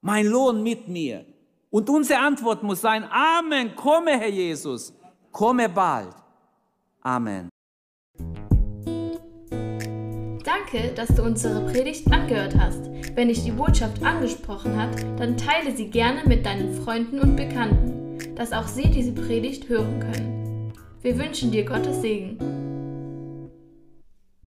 mein 0.00 0.26
Lohn 0.26 0.62
mit 0.62 0.88
mir. 0.88 1.24
Und 1.70 1.90
unsere 1.90 2.20
Antwort 2.20 2.62
muss 2.62 2.80
sein, 2.80 3.04
Amen, 3.10 3.74
komme 3.74 4.12
Herr 4.18 4.30
Jesus, 4.30 4.94
komme 5.32 5.68
bald. 5.68 6.14
Amen. 7.02 7.48
Danke, 10.44 10.92
dass 10.94 11.08
du 11.08 11.22
unsere 11.22 11.66
Predigt 11.70 12.10
angehört 12.10 12.54
hast. 12.58 12.90
Wenn 13.14 13.28
dich 13.28 13.44
die 13.44 13.50
Botschaft 13.50 14.02
angesprochen 14.02 14.76
hat, 14.80 14.96
dann 15.18 15.36
teile 15.36 15.74
sie 15.76 15.90
gerne 15.90 16.22
mit 16.26 16.46
deinen 16.46 16.72
Freunden 16.82 17.20
und 17.20 17.36
Bekannten, 17.36 18.34
dass 18.34 18.52
auch 18.52 18.66
sie 18.66 18.90
diese 18.90 19.12
Predigt 19.12 19.68
hören 19.68 20.00
können. 20.00 20.72
Wir 21.02 21.18
wünschen 21.18 21.50
dir 21.50 21.64
Gottes 21.64 22.00
Segen. 22.00 22.57